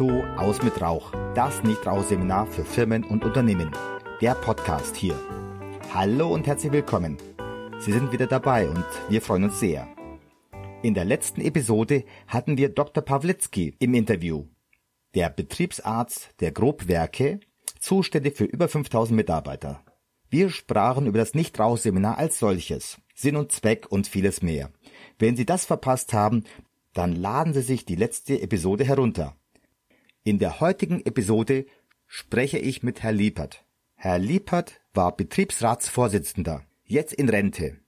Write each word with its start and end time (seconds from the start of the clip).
zu 0.00 0.24
Aus 0.38 0.62
mit 0.62 0.80
Rauch, 0.80 1.12
das 1.34 1.62
Nichtrauchseminar 1.62 2.46
für 2.46 2.64
Firmen 2.64 3.04
und 3.04 3.22
Unternehmen. 3.22 3.70
Der 4.22 4.34
Podcast 4.34 4.96
hier. 4.96 5.14
Hallo 5.92 6.32
und 6.32 6.46
herzlich 6.46 6.72
willkommen. 6.72 7.18
Sie 7.80 7.92
sind 7.92 8.10
wieder 8.10 8.26
dabei 8.26 8.66
und 8.66 8.86
wir 9.10 9.20
freuen 9.20 9.44
uns 9.44 9.60
sehr. 9.60 9.86
In 10.82 10.94
der 10.94 11.04
letzten 11.04 11.42
Episode 11.42 12.04
hatten 12.28 12.56
wir 12.56 12.70
Dr. 12.70 13.04
Pawlitzki 13.04 13.76
im 13.78 13.92
Interview, 13.92 14.46
der 15.14 15.28
Betriebsarzt 15.28 16.30
der 16.40 16.52
Grobwerke, 16.52 17.40
zuständig 17.78 18.38
für 18.38 18.44
über 18.44 18.68
5000 18.68 19.14
Mitarbeiter. 19.14 19.84
Wir 20.30 20.48
sprachen 20.48 21.04
über 21.04 21.18
das 21.18 21.34
Nichtrauchseminar 21.34 22.16
als 22.16 22.38
solches, 22.38 22.96
Sinn 23.14 23.36
und 23.36 23.52
Zweck 23.52 23.86
und 23.90 24.06
vieles 24.06 24.40
mehr. 24.40 24.70
Wenn 25.18 25.36
Sie 25.36 25.44
das 25.44 25.66
verpasst 25.66 26.14
haben, 26.14 26.44
dann 26.94 27.14
laden 27.14 27.52
Sie 27.52 27.60
sich 27.60 27.84
die 27.84 27.96
letzte 27.96 28.40
Episode 28.40 28.84
herunter. 28.84 29.36
In 30.22 30.38
der 30.38 30.60
heutigen 30.60 31.04
Episode 31.06 31.66
spreche 32.06 32.58
ich 32.58 32.82
mit 32.82 33.02
Herr 33.02 33.12
Liepert. 33.12 33.64
Herr 33.94 34.18
Liepert 34.18 34.80
war 34.92 35.16
Betriebsratsvorsitzender, 35.16 36.62
jetzt 36.84 37.12
in 37.12 37.28
Rente. 37.28 37.78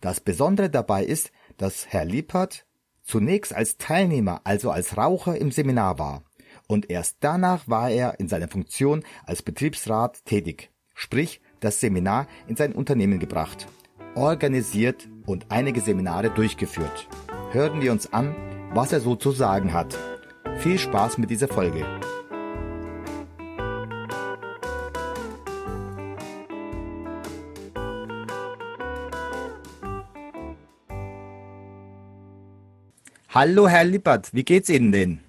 Das 0.00 0.20
Besondere 0.20 0.70
dabei 0.70 1.04
ist, 1.04 1.32
dass 1.56 1.88
Herr 1.88 2.04
Liepert 2.04 2.66
zunächst 3.02 3.54
als 3.54 3.78
Teilnehmer, 3.78 4.42
also 4.44 4.70
als 4.70 4.96
Raucher 4.96 5.38
im 5.38 5.50
Seminar 5.50 5.98
war 5.98 6.24
und 6.68 6.90
erst 6.90 7.16
danach 7.20 7.66
war 7.66 7.90
er 7.90 8.20
in 8.20 8.28
seiner 8.28 8.48
Funktion 8.48 9.02
als 9.24 9.42
Betriebsrat 9.42 10.24
tätig, 10.24 10.70
sprich 10.94 11.40
das 11.60 11.80
Seminar 11.80 12.28
in 12.46 12.56
sein 12.56 12.72
Unternehmen 12.72 13.18
gebracht, 13.18 13.66
organisiert 14.14 15.08
und 15.26 15.46
einige 15.48 15.80
Seminare 15.80 16.30
durchgeführt. 16.30 17.08
Hören 17.50 17.80
wir 17.80 17.92
uns 17.92 18.12
an, 18.12 18.36
was 18.74 18.92
er 18.92 19.00
so 19.00 19.16
zu 19.16 19.32
sagen 19.32 19.72
hat. 19.72 19.98
Viel 20.58 20.76
Spaß 20.76 21.18
mit 21.18 21.30
dieser 21.30 21.46
Folge. 21.46 21.86
Hallo 33.28 33.68
Herr 33.68 33.84
Lippert, 33.84 34.34
wie 34.34 34.42
geht's 34.42 34.68
Ihnen 34.68 34.90
denn? 34.90 35.20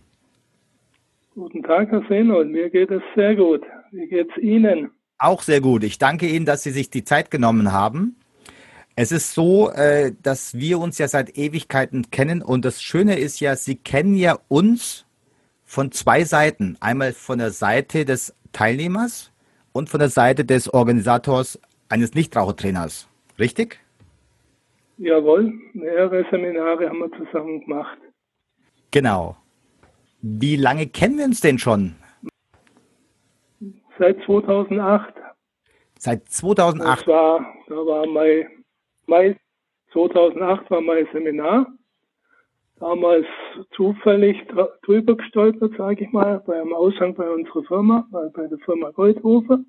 Guten 1.36 1.62
Tag, 1.62 1.92
Herr 1.92 2.04
Senold. 2.10 2.50
Mir 2.50 2.72
geht 2.72 2.90
es 2.90 3.04
sehr 3.16 3.36
gut. 3.36 3.62
Wie 3.92 4.08
geht's 4.08 4.36
Ihnen? 4.38 4.90
Auch 5.20 5.44
sehr 5.44 5.62
gut. 5.62 5.84
Ich 5.84 6.00
danke 6.00 6.26
Ihnen, 6.26 6.48
dass 6.48 6.64
Sie 6.64 6.72
sich 6.72 6.90
die 6.90 7.04
Zeit 7.04 7.30
genommen 7.30 7.72
haben. 7.72 8.16
Es 8.96 9.12
ist 9.12 9.36
so, 9.36 9.70
äh, 9.70 10.12
dass 10.24 10.56
wir 10.58 10.80
uns 10.80 10.98
ja 10.98 11.08
seit 11.08 11.38
Ewigkeiten 11.38 12.10
kennen 12.10 12.42
und 12.42 12.66
das 12.66 12.82
Schöne 12.82 13.20
ist 13.20 13.40
ja, 13.40 13.56
Sie 13.56 13.76
kennen 13.76 14.16
ja 14.16 14.40
uns 14.48 15.06
von 15.70 15.92
zwei 15.92 16.24
Seiten. 16.24 16.78
Einmal 16.80 17.14
von 17.14 17.38
der 17.38 17.52
Seite 17.52 18.04
des 18.04 18.36
Teilnehmers 18.54 19.32
und 19.72 19.88
von 19.88 20.00
der 20.00 20.10
Seite 20.10 20.44
des 20.44 20.74
Organisators 20.74 21.62
eines 21.90 22.16
Nichtrauchertrainers. 22.16 23.08
Richtig? 23.38 23.80
Jawohl, 24.98 25.54
mehrere 25.74 26.26
Seminare 26.32 26.90
haben 26.90 26.98
wir 26.98 27.12
zusammen 27.12 27.62
gemacht. 27.62 28.00
Genau. 28.90 29.38
Wie 30.24 30.56
lange 30.56 30.88
kennen 30.88 31.20
wir 31.20 31.26
uns 31.26 31.40
denn 31.40 31.60
schon? 31.60 31.96
Seit 34.00 34.18
2008. 34.26 35.14
Seit 36.00 36.28
2008? 36.30 37.02
Das 37.02 37.08
war, 37.08 37.46
da 37.68 37.76
war 37.76 38.08
mein 38.08 38.48
Mai 39.06 39.38
2008 39.94 40.72
war 40.72 40.82
mein 40.82 41.08
Seminar. 41.14 41.68
Damals 42.80 43.26
zufällig 43.76 44.38
drüber 44.84 45.16
gestolpert, 45.16 45.74
sage 45.78 46.06
ich 46.06 46.12
mal, 46.12 46.42
bei 46.46 46.62
einem 46.62 46.74
Aushang 46.74 47.14
bei 47.14 47.30
unserer 47.30 47.64
Firma, 47.64 48.08
bei 48.12 48.48
der 48.48 48.58
Firma 48.60 48.92
Goldhofer. 48.92 49.60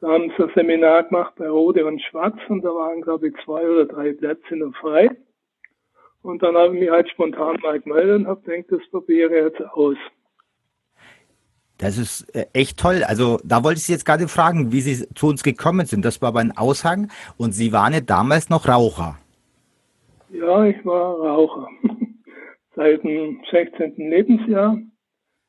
Da 0.00 0.08
haben 0.08 0.32
sie 0.36 0.42
ein 0.42 0.50
Seminar 0.54 1.04
gemacht 1.04 1.34
bei 1.36 1.48
Rode 1.48 1.86
und 1.86 2.02
Schwarz 2.02 2.36
und 2.48 2.62
da 2.62 2.68
waren, 2.68 3.00
glaube 3.02 3.28
ich, 3.28 3.34
zwei 3.44 3.66
oder 3.66 3.86
drei 3.86 4.12
Plätze 4.12 4.56
noch 4.56 4.74
frei. 4.76 5.10
Und 6.22 6.42
dann 6.42 6.56
habe 6.56 6.74
ich 6.74 6.80
mich 6.80 6.90
halt 6.90 7.08
spontan 7.10 7.56
mal 7.62 7.80
gemeldet 7.80 8.20
und 8.20 8.26
habe 8.26 8.42
gedacht, 8.42 8.66
das 8.70 8.90
probiere 8.90 9.30
ich 9.30 9.44
jetzt 9.44 9.62
aus. 9.72 9.96
Das 11.78 11.98
ist 11.98 12.22
äh, 12.34 12.46
echt 12.52 12.78
toll. 12.78 13.02
Also 13.04 13.40
da 13.44 13.64
wollte 13.64 13.78
ich 13.78 13.84
Sie 13.84 13.92
jetzt 13.92 14.04
gerade 14.04 14.28
fragen, 14.28 14.72
wie 14.72 14.80
Sie 14.80 15.08
zu 15.14 15.28
uns 15.28 15.42
gekommen 15.42 15.86
sind. 15.86 16.04
Das 16.04 16.20
war 16.20 16.32
beim 16.32 16.52
Aushang 16.52 17.10
und 17.38 17.52
Sie 17.52 17.72
waren 17.72 17.92
ja 17.92 18.00
damals 18.00 18.50
noch 18.50 18.68
Raucher. 18.68 19.18
Ja, 20.32 20.64
ich 20.64 20.82
war 20.86 21.18
Raucher. 21.18 21.68
Seit 22.74 23.04
dem 23.04 23.42
16. 23.50 23.96
Lebensjahr. 23.96 24.78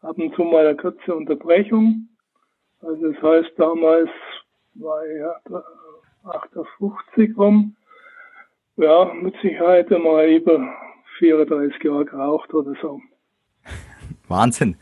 Ab 0.02 0.18
und 0.18 0.36
zu 0.36 0.44
mal 0.44 0.68
eine 0.68 0.76
kurze 0.76 1.16
Unterbrechung. 1.16 2.10
Also 2.82 3.14
das 3.14 3.24
heißt, 3.24 3.52
damals 3.56 4.10
war 4.74 5.06
ich 5.06 5.20
ja 5.20 5.64
58 6.26 7.38
rum. 7.38 7.76
Ja, 8.76 9.14
mit 9.14 9.34
Sicherheit 9.42 9.90
einmal 9.94 10.28
über 10.28 10.68
34 11.20 11.82
Jahre 11.82 12.04
geraucht 12.04 12.54
oder 12.54 12.74
so. 12.82 13.00
Wahnsinn. 14.28 14.76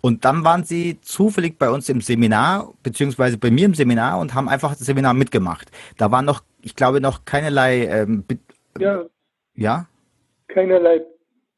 Und 0.00 0.24
dann 0.24 0.42
waren 0.42 0.64
sie 0.64 1.00
zufällig 1.02 1.56
bei 1.56 1.70
uns 1.70 1.88
im 1.88 2.00
Seminar, 2.00 2.72
beziehungsweise 2.82 3.38
bei 3.38 3.52
mir 3.52 3.66
im 3.66 3.74
Seminar 3.74 4.18
und 4.18 4.34
haben 4.34 4.48
einfach 4.48 4.70
das 4.70 4.80
Seminar 4.80 5.14
mitgemacht. 5.14 5.70
Da 5.98 6.10
war 6.10 6.22
noch, 6.22 6.42
ich 6.62 6.74
glaube, 6.74 7.00
noch 7.00 7.24
keinerlei, 7.26 7.86
ähm, 7.86 8.24
ja, 8.78 9.04
ja? 9.60 9.86
Keinerlei 10.48 11.02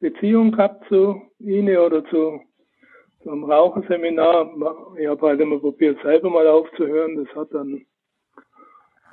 Beziehung 0.01 0.53
gehabt 0.53 0.87
zu 0.89 1.23
Ihnen 1.39 1.77
oder 1.79 2.05
zu, 2.07 2.41
zum 3.23 3.45
Raucherseminar. 3.45 4.51
Ich 4.99 5.07
habe 5.07 5.29
halt 5.29 5.41
immer 5.41 5.59
probiert, 5.59 5.99
selber 6.03 6.29
mal 6.29 6.47
aufzuhören. 6.47 7.25
Das 7.25 7.35
hat 7.37 7.55
dann 7.55 7.87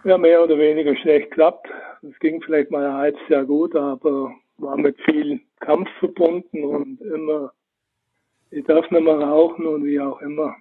ja, 0.04 0.18
mehr 0.18 0.44
oder 0.44 0.58
weniger 0.58 0.96
schlecht 0.96 1.30
geklappt. 1.30 1.68
Das 2.02 2.18
ging 2.20 2.42
vielleicht 2.42 2.72
mal 2.72 2.86
ein 2.86 2.94
halbes 2.94 3.22
Jahr 3.30 3.46
gut, 3.46 3.76
aber 3.76 4.34
war 4.58 4.76
mit 4.76 5.00
viel 5.02 5.40
Kampf 5.60 5.90
verbunden 6.00 6.64
und 6.64 7.00
immer 7.02 7.54
ich 8.52 8.66
darf 8.66 8.90
nicht 8.90 9.04
mehr 9.04 9.20
rauchen 9.20 9.68
und 9.68 9.86
wie 9.86 10.00
auch 10.00 10.22
immer. 10.22 10.56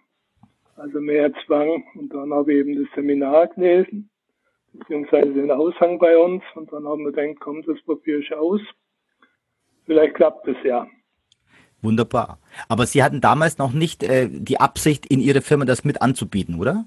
Also 0.77 1.01
mehr 1.01 1.33
Zwang. 1.47 1.85
Und 1.95 2.13
dann 2.13 2.33
habe 2.33 2.53
ich 2.53 2.61
eben 2.61 2.83
das 2.83 2.95
Seminar 2.95 3.49
gelesen, 3.49 4.11
beziehungsweise 4.79 5.33
den 5.33 5.51
Aushang 5.51 5.99
bei 5.99 6.17
uns. 6.17 6.43
Und 6.55 6.73
dann 6.73 6.87
haben 6.87 7.05
wir 7.05 7.13
gedacht, 7.13 7.41
komm, 7.41 7.63
das 7.63 7.81
probiere 7.83 8.21
ich 8.21 8.35
aus. 8.35 8.61
Vielleicht 9.87 10.15
klappt 10.15 10.47
es 10.49 10.57
ja. 10.65 10.87
Wunderbar. 11.81 12.39
Aber 12.69 12.87
Sie 12.87 13.03
hatten 13.03 13.21
damals 13.21 13.59
noch 13.59 13.73
nicht 13.73 14.03
äh, 14.03 14.29
die 14.31 14.59
Absicht, 14.61 15.07
in 15.07 15.21
Ihre 15.21 15.41
Firma 15.41 15.65
das 15.65 15.85
mit 15.85 16.03
anzubieten, 16.03 16.59
oder? 16.59 16.85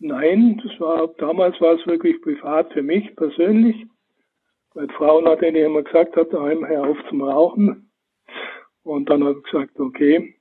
Nein, 0.00 0.60
das 0.62 0.78
war, 0.80 1.08
damals 1.18 1.60
war 1.60 1.74
es 1.74 1.86
wirklich 1.86 2.20
privat 2.22 2.72
für 2.72 2.82
mich 2.82 3.14
persönlich. 3.16 3.86
Weil 4.74 4.88
Frauen 4.90 5.26
hat 5.26 5.40
denen 5.40 5.56
immer 5.56 5.82
gesagt, 5.82 6.16
hat 6.16 6.32
daheim 6.32 6.66
hör 6.66 6.88
auf 6.88 6.98
zum 7.08 7.22
Rauchen. 7.22 7.90
Und 8.82 9.08
dann 9.08 9.24
habe 9.24 9.38
ich 9.38 9.50
gesagt, 9.50 9.78
okay, 9.78 10.36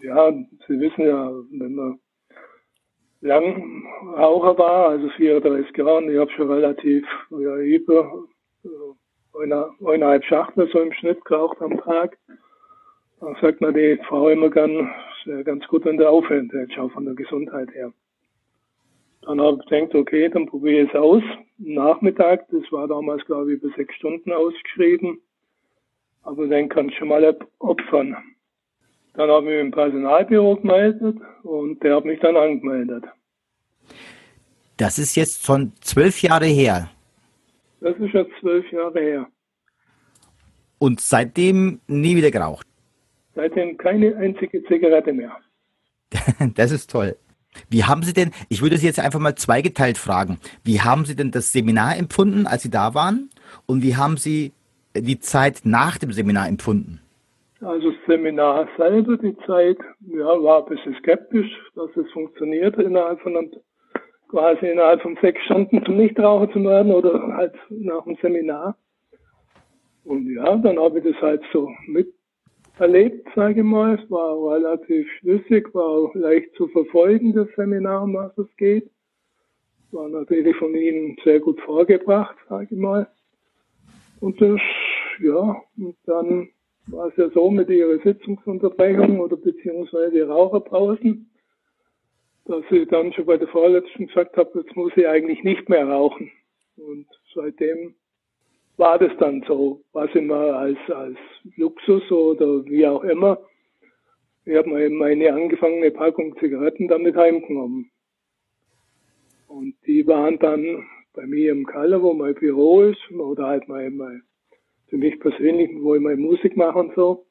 ja, 0.00 0.32
Sie 0.66 0.80
wissen 0.80 1.06
ja, 1.06 1.30
wenn 1.50 1.74
man 1.74 1.98
lang 3.20 3.84
Raucher 4.16 4.58
war, 4.58 4.88
also 4.90 5.08
34 5.10 5.76
Jahre, 5.76 6.12
ich 6.12 6.18
habe 6.18 6.30
schon 6.32 6.50
relativ 6.50 7.06
ja, 7.30 7.56
über 7.58 8.24
äh, 8.64 9.42
eine, 9.42 9.70
eineinhalb 9.84 10.24
Schachtel 10.24 10.68
so 10.72 10.80
im 10.80 10.92
Schnitt 10.92 11.24
geraucht 11.24 11.60
am 11.60 11.78
Tag. 11.78 12.16
Dann 13.20 13.36
sagt 13.40 13.60
man 13.60 13.74
die 13.74 13.98
Frau 14.08 14.28
immer 14.28 14.50
gern, 14.50 14.90
ist 15.24 15.44
ganz 15.44 15.66
gut, 15.68 15.84
wenn 15.84 15.96
der 15.96 16.10
aufhört, 16.10 16.52
jetzt 16.52 16.78
auch 16.78 16.90
von 16.92 17.04
der 17.04 17.14
Gesundheit 17.14 17.70
her. 17.74 17.92
Dann 19.22 19.40
habe 19.40 19.58
ich 19.60 19.68
gedacht, 19.68 19.94
okay, 19.94 20.28
dann 20.28 20.46
probiere 20.46 20.82
ich 20.82 20.88
es 20.90 20.94
aus. 20.94 21.22
Nachmittag, 21.58 22.46
das 22.50 22.70
war 22.70 22.86
damals, 22.86 23.24
glaube 23.24 23.52
ich, 23.52 23.62
über 23.62 23.74
sechs 23.74 23.94
Stunden 23.96 24.32
ausgeschrieben. 24.32 25.20
Aber 26.22 26.46
den 26.46 26.68
kannst 26.68 26.94
du 26.94 26.98
schon 26.98 27.08
mal 27.08 27.36
opfern. 27.58 28.16
Dann 29.16 29.30
habe 29.30 29.54
ich 29.54 29.60
im 29.60 29.70
Personalbüro 29.70 30.56
gemeldet 30.56 31.16
und 31.42 31.82
der 31.82 31.96
hat 31.96 32.04
mich 32.04 32.20
dann 32.20 32.36
angemeldet. 32.36 33.04
Das 34.76 34.98
ist 34.98 35.16
jetzt 35.16 35.44
schon 35.44 35.72
zwölf 35.80 36.20
Jahre 36.20 36.46
her. 36.46 36.90
Das 37.80 37.96
ist 37.96 38.12
jetzt 38.12 38.32
zwölf 38.40 38.70
Jahre 38.70 39.00
her. 39.00 39.26
Und 40.78 41.00
seitdem 41.00 41.80
nie 41.86 42.14
wieder 42.16 42.30
geraucht? 42.30 42.66
Seitdem 43.34 43.78
keine 43.78 44.14
einzige 44.16 44.62
Zigarette 44.64 45.14
mehr. 45.14 45.34
das 46.54 46.72
ist 46.72 46.90
toll. 46.90 47.16
Wie 47.70 47.84
haben 47.84 48.02
Sie 48.02 48.12
denn, 48.12 48.32
ich 48.50 48.60
würde 48.60 48.76
Sie 48.76 48.86
jetzt 48.86 49.00
einfach 49.00 49.20
mal 49.20 49.34
zweigeteilt 49.34 49.96
fragen, 49.96 50.38
wie 50.62 50.82
haben 50.82 51.06
Sie 51.06 51.16
denn 51.16 51.30
das 51.30 51.52
Seminar 51.52 51.96
empfunden, 51.96 52.46
als 52.46 52.62
Sie 52.62 52.70
da 52.70 52.92
waren? 52.92 53.30
Und 53.64 53.82
wie 53.82 53.96
haben 53.96 54.18
Sie 54.18 54.52
die 54.94 55.20
Zeit 55.20 55.60
nach 55.64 55.96
dem 55.96 56.12
Seminar 56.12 56.48
empfunden? 56.48 57.00
Also 57.60 57.90
das 57.90 58.00
Seminar 58.06 58.68
selber, 58.76 59.16
die 59.16 59.36
Zeit, 59.46 59.78
ja, 60.00 60.42
war 60.42 60.62
ein 60.62 60.68
bisschen 60.68 60.94
skeptisch, 60.96 61.50
dass 61.74 61.96
es 61.96 62.10
funktioniert, 62.12 62.76
innerhalb 62.76 63.20
von 63.20 63.36
einem, 63.36 63.50
quasi 64.28 64.66
innerhalb 64.66 65.00
von 65.00 65.16
sechs 65.22 65.40
Stunden 65.44 65.82
zum 65.84 65.96
Nichtraucher 65.96 66.52
zu 66.52 66.62
werden 66.62 66.92
oder 66.92 67.34
halt 67.34 67.54
nach 67.70 68.04
dem 68.04 68.16
Seminar. 68.16 68.76
Und 70.04 70.30
ja, 70.34 70.56
dann 70.56 70.78
habe 70.78 70.98
ich 70.98 71.04
das 71.04 71.20
halt 71.22 71.42
so 71.52 71.70
erlebt, 72.78 73.26
sage 73.34 73.60
ich 73.60 73.66
mal. 73.66 73.98
Es 73.98 74.10
war 74.10 74.54
relativ 74.54 75.10
schlüssig, 75.18 75.74
war 75.74 75.84
auch 75.84 76.14
leicht 76.14 76.54
zu 76.56 76.68
verfolgen, 76.68 77.32
das 77.32 77.48
Seminar, 77.56 78.02
um 78.02 78.14
was 78.14 78.36
es 78.36 78.54
geht. 78.56 78.90
War 79.92 80.08
natürlich 80.08 80.54
von 80.56 80.74
Ihnen 80.74 81.16
sehr 81.24 81.40
gut 81.40 81.60
vorgebracht, 81.62 82.36
sage 82.48 82.68
ich 82.70 82.78
mal. 82.78 83.08
Und 84.20 84.40
das, 84.40 84.60
ja, 85.20 85.56
und 85.78 85.96
dann 86.04 86.50
war 86.86 87.08
es 87.08 87.16
ja 87.16 87.28
so 87.30 87.50
mit 87.50 87.68
Ihrer 87.68 87.98
Sitzungsunterbrechung 87.98 89.20
oder 89.20 89.36
beziehungsweise 89.36 90.26
Raucherpausen, 90.28 91.30
dass 92.44 92.62
ich 92.70 92.88
dann 92.88 93.12
schon 93.12 93.26
bei 93.26 93.36
der 93.36 93.48
vorletzten 93.48 94.06
gesagt 94.06 94.36
habe, 94.36 94.60
jetzt 94.60 94.76
muss 94.76 94.92
ich 94.96 95.06
eigentlich 95.06 95.42
nicht 95.42 95.68
mehr 95.68 95.86
rauchen. 95.88 96.30
Und 96.76 97.06
seitdem 97.34 97.94
war 98.76 98.98
das 98.98 99.12
dann 99.18 99.42
so, 99.48 99.82
was 99.92 100.14
immer 100.14 100.54
als, 100.54 100.78
als 100.88 101.18
Luxus 101.56 102.10
oder 102.10 102.64
wie 102.66 102.86
auch 102.86 103.02
immer. 103.02 103.38
Ich 104.44 104.54
habe 104.54 104.68
meine 104.90 105.32
angefangene 105.32 105.90
Packung 105.90 106.36
Zigaretten 106.38 106.86
damit 106.86 107.16
heimgenommen. 107.16 107.90
Und 109.48 109.74
die 109.86 110.06
waren 110.06 110.38
dann 110.38 110.86
bei 111.14 111.26
mir 111.26 111.50
im 111.50 111.66
Keller, 111.66 112.02
wo 112.02 112.12
mein 112.12 112.34
Büro 112.34 112.82
ist, 112.82 113.10
oder 113.10 113.46
halt 113.46 113.66
mein, 113.68 113.96
mein 113.96 114.22
für 114.88 114.96
mich 114.96 115.18
persönlich, 115.20 115.70
wo 115.80 115.94
ich 115.94 116.00
meine 116.00 116.16
Musik 116.16 116.56
mache 116.56 116.78
und 116.78 116.94
so, 116.94 117.26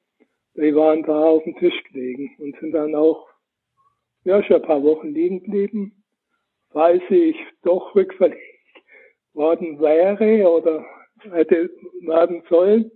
die 0.56 0.76
waren 0.76 1.04
da 1.04 1.24
auf 1.24 1.44
dem 1.44 1.56
Tisch 1.58 1.84
gelegen 1.92 2.32
und 2.40 2.58
sind 2.60 2.72
dann 2.72 2.96
auch, 2.96 3.28
ja, 4.24 4.42
schon 4.44 4.58
ein 4.58 4.62
paar 4.62 4.84
Wochen 4.84 5.10
liegen 5.10 5.44
geblieben. 5.44 6.04
Falls 6.72 7.04
ich 7.10 7.38
doch 7.64 7.96
rückfällig 7.96 8.40
worden 9.34 9.80
wäre 9.80 10.50
oder 10.50 10.86
hätte 11.32 11.70
werden 12.02 12.44
sollen, 12.50 12.92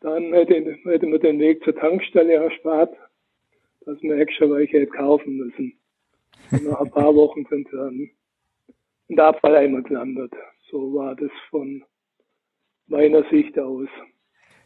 dann 0.00 0.32
hätte, 0.32 0.76
hätte 0.84 1.06
man 1.06 1.20
den 1.20 1.38
Weg 1.38 1.62
zur 1.64 1.74
Tankstelle 1.74 2.34
erspart, 2.34 2.94
dass 3.86 4.02
man 4.02 4.18
extra 4.18 4.50
welche 4.50 4.80
hätte 4.80 4.92
kaufen 4.92 5.36
müssen. 5.36 5.78
Und 6.50 6.64
nach 6.64 6.80
ein 6.80 6.90
paar 6.90 7.14
Wochen 7.14 7.46
sind 7.46 7.68
sie 7.70 7.76
dann 7.76 8.10
in 9.08 9.16
der 9.16 9.26
Abfalleimer 9.26 9.82
gelandet. 9.82 10.32
So 10.70 10.94
war 10.94 11.14
das 11.14 11.30
von 11.50 11.82
meiner 12.86 13.24
Sicht 13.30 13.58
aus. 13.58 13.88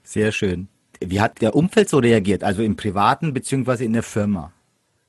Sehr 0.02 0.32
schön. 0.32 0.68
Wie 1.00 1.20
hat 1.20 1.40
der 1.40 1.54
Umfeld 1.54 1.88
so 1.88 1.98
reagiert, 1.98 2.42
also 2.42 2.62
im 2.62 2.76
Privaten 2.76 3.32
beziehungsweise 3.32 3.84
in 3.84 3.92
der 3.92 4.02
Firma? 4.02 4.52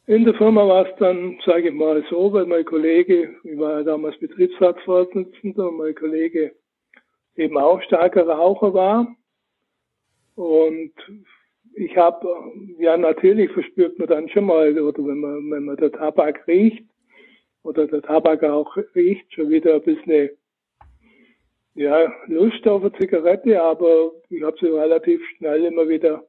In 0.06 0.26
der 0.26 0.34
Firma 0.34 0.68
war 0.68 0.88
es 0.90 0.96
dann, 0.98 1.40
sage 1.46 1.70
ich 1.70 1.74
mal 1.74 2.04
so, 2.10 2.34
weil 2.34 2.46
mein 2.46 2.66
Kollege, 2.66 3.36
ich 3.44 3.58
war 3.60 3.80
ja 3.80 3.84
damals 3.84 4.18
Betriebsratsvorsitzender, 4.20 5.70
und 5.70 5.78
mein 5.78 5.96
Kollege 5.96 6.54
eben 7.36 7.58
auch 7.58 7.82
starker 7.84 8.28
Raucher 8.28 8.74
war. 8.74 9.16
Und 10.36 10.94
ich 11.76 11.96
habe, 11.96 12.28
ja 12.80 12.98
natürlich 12.98 13.52
verspürt 13.52 14.00
man 14.00 14.08
dann 14.08 14.30
schon 14.30 14.46
mal, 14.46 14.78
oder 14.80 15.06
wenn 15.06 15.20
man, 15.20 15.52
wenn 15.52 15.66
man 15.66 15.78
der 15.78 15.92
Tabak 15.92 16.48
riecht, 16.48 16.84
oder 17.64 17.88
der 17.88 18.02
Tabak 18.02 18.44
auch 18.44 18.76
riecht, 18.96 19.34
schon 19.34 19.50
wieder 19.50 19.76
ein 19.76 19.84
bisschen 19.84 20.30
ja, 21.80 22.14
Lust 22.28 22.68
auf 22.68 22.82
eine 22.82 22.92
Zigarette, 22.94 23.62
aber 23.62 24.12
ich 24.30 24.44
habe 24.44 24.58
sie 24.60 24.68
relativ 24.68 25.22
schnell 25.38 25.64
immer 25.64 25.88
wieder 25.88 26.26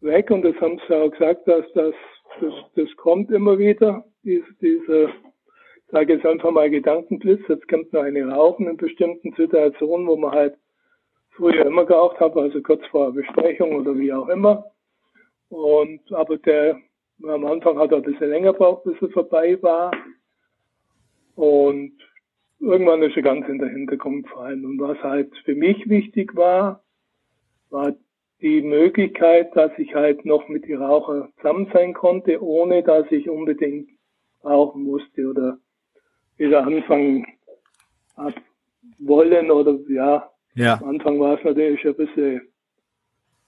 weg 0.00 0.32
und 0.32 0.42
das 0.42 0.56
haben 0.56 0.80
sie 0.88 0.96
auch 0.96 1.10
gesagt, 1.12 1.46
dass 1.46 1.64
das, 1.74 1.94
das, 2.40 2.52
das 2.74 2.96
kommt 2.96 3.30
immer 3.30 3.56
wieder, 3.56 4.04
diese, 4.24 4.52
diese 4.60 5.10
sage 5.92 6.14
jetzt 6.14 6.26
einfach 6.26 6.50
mal 6.50 6.68
Gedankenblitz, 6.68 7.42
jetzt 7.48 7.68
kommt 7.68 7.92
noch 7.92 8.02
eine 8.02 8.28
Rauchen 8.28 8.66
in 8.66 8.76
bestimmten 8.76 9.32
Situationen, 9.34 10.08
wo 10.08 10.16
man 10.16 10.32
halt 10.32 10.58
früher 11.30 11.64
immer 11.64 11.86
geraucht 11.86 12.18
hat, 12.18 12.36
also 12.36 12.60
kurz 12.60 12.84
vor 12.86 13.12
der 13.12 13.22
Besprechung 13.22 13.76
oder 13.76 13.96
wie 13.96 14.12
auch 14.12 14.28
immer. 14.28 14.64
Und 15.50 16.00
aber 16.12 16.36
der 16.36 16.80
am 17.22 17.46
Anfang 17.46 17.78
hat 17.78 17.92
er 17.92 17.98
ein 17.98 18.02
bisschen 18.02 18.30
länger 18.30 18.52
gebraucht, 18.52 18.82
bis 18.82 19.00
er 19.00 19.10
vorbei 19.10 19.56
war. 19.62 19.92
Und 21.36 21.92
irgendwann 22.68 23.02
ist 23.02 23.16
er 23.16 23.22
ganz 23.22 23.48
in 23.48 23.58
den 23.58 23.70
Hintergrund 23.70 24.24
gefallen. 24.24 24.64
Und 24.64 24.78
was 24.78 24.98
halt 25.02 25.32
für 25.44 25.54
mich 25.54 25.88
wichtig 25.88 26.36
war, 26.36 26.82
war 27.70 27.94
die 28.40 28.62
Möglichkeit, 28.62 29.54
dass 29.56 29.72
ich 29.78 29.94
halt 29.94 30.24
noch 30.24 30.48
mit 30.48 30.66
den 30.66 30.80
Raucher 30.80 31.28
zusammen 31.36 31.68
sein 31.72 31.94
konnte, 31.94 32.42
ohne 32.42 32.82
dass 32.82 33.10
ich 33.10 33.28
unbedingt 33.28 33.88
rauchen 34.44 34.84
musste 34.84 35.28
oder 35.28 35.58
wieder 36.36 36.64
anfangen 36.64 37.26
hat 38.16 38.34
wollen 38.98 39.50
oder 39.50 39.78
ja. 39.88 40.30
ja. 40.54 40.80
Am 40.80 40.90
Anfang 40.90 41.18
war 41.18 41.36
es 41.36 41.44
natürlich 41.44 41.84
ein 41.84 41.96
bisschen, 41.96 42.42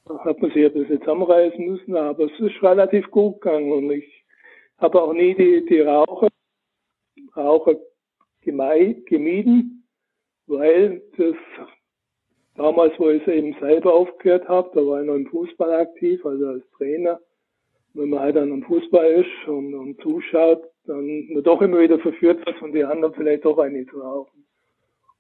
hat 0.09 0.41
man 0.41 0.51
sich 0.51 0.65
ein 0.65 0.73
bisschen 0.73 1.01
zusammenreißen 1.01 1.65
müssen, 1.65 1.97
aber 1.97 2.25
es 2.25 2.41
ist 2.41 2.63
relativ 2.63 3.09
gut 3.11 3.41
gegangen 3.41 3.71
und 3.71 3.91
ich 3.93 4.25
habe 4.79 5.01
auch 5.01 5.13
nie 5.13 5.35
die, 5.35 5.65
die 5.67 5.81
Raucher, 5.81 6.29
Raucher 7.37 7.77
gemieden, 8.43 9.87
weil 10.47 11.03
das 11.17 11.37
damals, 12.57 12.93
wo 12.99 13.09
ich 13.11 13.27
eben 13.27 13.55
selber 13.61 13.95
aufgehört 13.95 14.49
habe, 14.49 14.71
da 14.75 14.87
war 14.87 15.01
ich 15.01 15.07
noch 15.07 15.15
im 15.15 15.27
Fußball 15.27 15.73
aktiv, 15.73 16.25
also 16.25 16.47
als 16.47 16.71
Trainer. 16.77 17.21
Wenn 17.95 18.11
man 18.11 18.21
halt 18.21 18.37
dann 18.37 18.53
am 18.53 18.63
Fußball 18.63 19.11
ist 19.13 19.49
und, 19.49 19.75
und 19.75 20.01
zuschaut, 20.01 20.63
dann 20.85 21.27
man 21.33 21.43
doch 21.43 21.61
immer 21.63 21.81
wieder 21.81 21.99
verführt 21.99 22.45
wird, 22.47 22.57
von 22.59 22.73
den 22.73 22.87
anderen 22.87 23.15
vielleicht 23.15 23.45
doch 23.45 23.59
eine 23.59 23.87
zu 23.87 24.01
rauchen. 24.01 24.45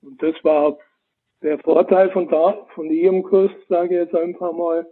Und 0.02 0.22
das 0.22 0.34
war 0.44 0.78
der 1.42 1.58
Vorteil 1.58 2.10
von 2.10 2.28
da, 2.28 2.66
von 2.74 2.90
ihrem 2.90 3.22
Kurs, 3.22 3.50
sage 3.68 3.94
ich 3.94 4.00
jetzt 4.02 4.14
einfach 4.14 4.52
mal, 4.52 4.86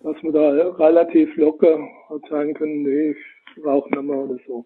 dass 0.00 0.20
man 0.22 0.32
da 0.32 0.50
relativ 0.50 1.34
locker 1.36 1.78
hat 2.08 2.22
sagen 2.28 2.54
können, 2.54 2.82
nee, 2.82 3.10
ich 3.10 3.64
rauche 3.64 3.90
nicht 3.90 4.02
mehr 4.02 4.18
oder 4.18 4.38
so. 4.46 4.64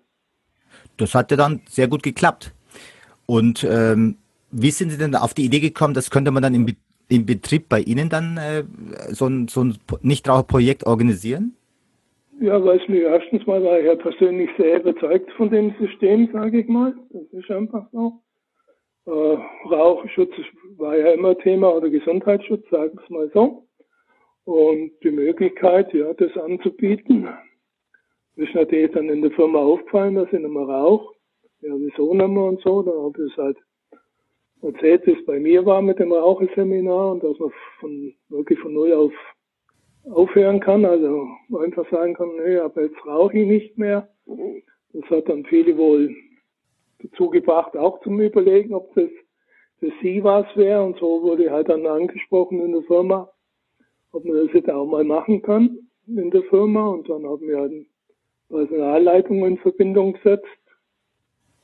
Das 0.96 1.14
hat 1.14 1.30
ja 1.30 1.36
dann 1.36 1.60
sehr 1.68 1.88
gut 1.88 2.02
geklappt. 2.02 2.52
Und 3.26 3.66
ähm, 3.68 4.16
wie 4.50 4.70
sind 4.70 4.90
Sie 4.90 4.98
denn 4.98 5.14
auf 5.14 5.34
die 5.34 5.44
Idee 5.44 5.60
gekommen, 5.60 5.94
das 5.94 6.10
könnte 6.10 6.30
man 6.30 6.42
dann 6.42 6.54
im, 6.54 6.66
im 7.08 7.26
Betrieb 7.26 7.68
bei 7.68 7.80
Ihnen 7.80 8.08
dann 8.08 8.36
äh, 8.36 8.64
so 9.08 9.26
ein, 9.26 9.48
so 9.48 9.64
ein 9.64 9.76
Nichtraucherprojekt 10.02 10.86
organisieren? 10.86 11.54
Ja, 12.40 12.62
weil 12.62 12.78
es 12.78 12.88
mir 12.88 13.08
erstens 13.08 13.46
mal 13.46 13.62
war 13.64 13.78
ich 13.78 13.86
ja 13.86 13.94
persönlich 13.94 14.50
sehr 14.58 14.80
überzeugt 14.80 15.30
von 15.32 15.50
dem 15.50 15.74
System, 15.80 16.28
sage 16.32 16.60
ich 16.60 16.68
mal. 16.68 16.94
Das 17.10 17.22
ist 17.32 17.50
einfach 17.50 17.86
so. 17.92 18.20
Äh, 19.06 19.38
Rauchschutz 19.70 20.32
war 20.76 20.96
ja 20.96 21.12
immer 21.12 21.36
Thema 21.38 21.74
oder 21.74 21.88
Gesundheitsschutz, 21.88 22.68
sagen 22.70 22.92
wir 22.94 23.02
es 23.02 23.10
mal 23.10 23.30
so. 23.32 23.66
Und 24.44 24.92
die 25.02 25.10
Möglichkeit, 25.10 25.92
ja, 25.94 26.12
das 26.12 26.36
anzubieten, 26.36 27.28
ist 28.36 28.54
natürlich 28.54 28.92
dann 28.92 29.08
in 29.08 29.22
der 29.22 29.30
Firma 29.32 29.58
aufgefallen, 29.58 30.14
dass 30.14 30.32
ich 30.32 30.38
nicht 30.40 30.48
mehr 30.48 30.62
rauche 30.62 31.16
ja, 31.60 31.74
wieso 31.76 32.14
nicht 32.14 32.28
mehr 32.28 32.44
und 32.44 32.60
so. 32.60 32.82
Dann 32.82 33.02
habe 33.02 33.24
ich 33.24 33.32
es 33.32 33.36
halt 33.36 33.58
erzählt, 34.62 35.06
wie 35.06 35.12
es 35.12 35.24
bei 35.24 35.38
mir 35.38 35.64
war 35.64 35.82
mit 35.82 35.98
dem 35.98 36.12
Raucherseminar 36.12 37.12
und 37.12 37.24
dass 37.24 37.38
man 37.38 37.52
von, 37.80 38.14
wirklich 38.28 38.58
von 38.60 38.74
Null 38.74 38.92
auf 38.92 39.12
aufhören 40.08 40.60
kann, 40.60 40.84
also 40.84 41.26
einfach 41.58 41.90
sagen 41.90 42.14
kann, 42.14 42.30
nee, 42.36 42.58
aber 42.58 42.84
jetzt 42.84 43.04
rauche 43.04 43.36
ich 43.36 43.48
nicht 43.48 43.76
mehr. 43.76 44.08
Das 44.92 45.02
hat 45.10 45.28
dann 45.28 45.44
viele 45.46 45.76
wohl 45.76 46.14
dazu 47.00 47.28
gebracht, 47.28 47.76
auch 47.76 48.00
zum 48.02 48.20
Überlegen, 48.20 48.72
ob 48.72 48.94
das 48.94 49.10
für 49.80 49.92
sie 50.00 50.22
was 50.22 50.46
wäre. 50.54 50.84
Und 50.84 50.96
so 50.98 51.22
wurde 51.22 51.50
halt 51.50 51.68
dann 51.68 51.84
angesprochen 51.86 52.60
in 52.60 52.70
der 52.70 52.82
Firma, 52.82 53.28
ob 54.12 54.24
man 54.24 54.46
das 54.46 54.54
jetzt 54.54 54.70
auch 54.70 54.86
mal 54.86 55.02
machen 55.02 55.42
kann 55.42 55.76
in 56.06 56.30
der 56.30 56.44
Firma. 56.44 56.86
Und 56.86 57.08
dann 57.08 57.26
haben 57.26 57.48
wir 57.48 57.58
halt 57.58 57.72
Personalleitung 58.48 59.44
in 59.46 59.58
Verbindung 59.58 60.14
gesetzt 60.14 60.46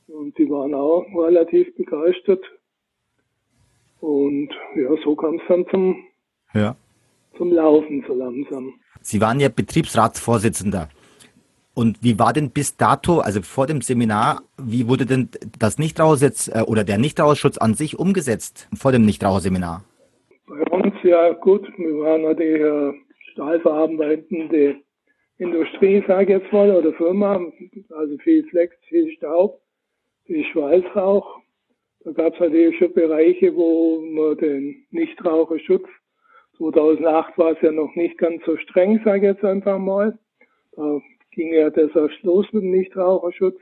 und 0.07 0.37
die 0.37 0.49
waren 0.49 0.73
auch 0.73 1.05
relativ 1.15 1.75
begeistert. 1.75 2.43
Und 3.99 4.49
ja, 4.75 4.89
so 5.03 5.15
kam 5.15 5.35
es 5.35 5.41
dann 5.47 5.65
zum, 5.71 6.03
ja. 6.53 6.75
zum 7.37 7.53
Laufen 7.53 8.03
so 8.07 8.13
langsam. 8.13 8.73
Sie 9.01 9.21
waren 9.21 9.39
ja 9.39 9.49
Betriebsratsvorsitzender. 9.49 10.89
Und 11.75 12.03
wie 12.03 12.19
war 12.19 12.33
denn 12.33 12.51
bis 12.51 12.77
dato, 12.77 13.19
also 13.19 13.41
vor 13.41 13.65
dem 13.65 13.81
Seminar, 13.81 14.43
wie 14.57 14.87
wurde 14.87 15.05
denn 15.05 15.29
das 15.57 15.79
Nichtrauchersetz 15.79 16.47
äh, 16.47 16.61
oder 16.61 16.83
der 16.83 16.99
Nichtraucherschutz 16.99 17.57
an 17.57 17.73
sich 17.73 17.97
umgesetzt 17.97 18.67
vor 18.77 18.91
dem 18.91 19.05
Nichtraucherseminar? 19.05 19.83
Bei 20.47 20.61
uns 20.71 20.93
ja 21.03 21.33
gut, 21.33 21.67
wir 21.77 21.99
waren 21.99 22.23
natürlich 22.23 22.61
äh, 22.61 22.99
stahlverarbeitende 23.31 24.75
Industrie, 25.37 26.03
sage 26.07 26.23
ich 26.23 26.41
jetzt 26.41 26.53
mal, 26.53 26.71
oder 26.71 26.93
Firma, 26.93 27.39
also 27.89 28.17
viel 28.19 28.43
Flex, 28.49 28.75
viel 28.87 29.11
Staub 29.11 29.59
die 30.27 30.43
Schweißrauch. 30.45 31.41
Da 32.05 32.11
gab 32.11 32.33
es 32.33 32.39
natürlich 32.39 32.77
schon 32.77 32.93
Bereiche, 32.93 33.55
wo 33.55 34.01
man 34.01 34.37
den 34.37 34.85
Nichtraucherschutz, 34.91 35.87
2008 36.57 37.37
war 37.37 37.51
es 37.53 37.61
ja 37.61 37.71
noch 37.71 37.95
nicht 37.95 38.17
ganz 38.17 38.43
so 38.45 38.57
streng, 38.57 39.01
sage 39.03 39.29
ich 39.29 39.33
jetzt 39.33 39.43
einfach 39.43 39.79
mal. 39.79 40.17
Da 40.75 41.01
ging 41.31 41.53
ja 41.53 41.69
das 41.69 41.95
erst 41.95 42.21
los 42.23 42.45
mit 42.51 42.63
dem 42.63 42.71
Nichtraucherschutz. 42.71 43.59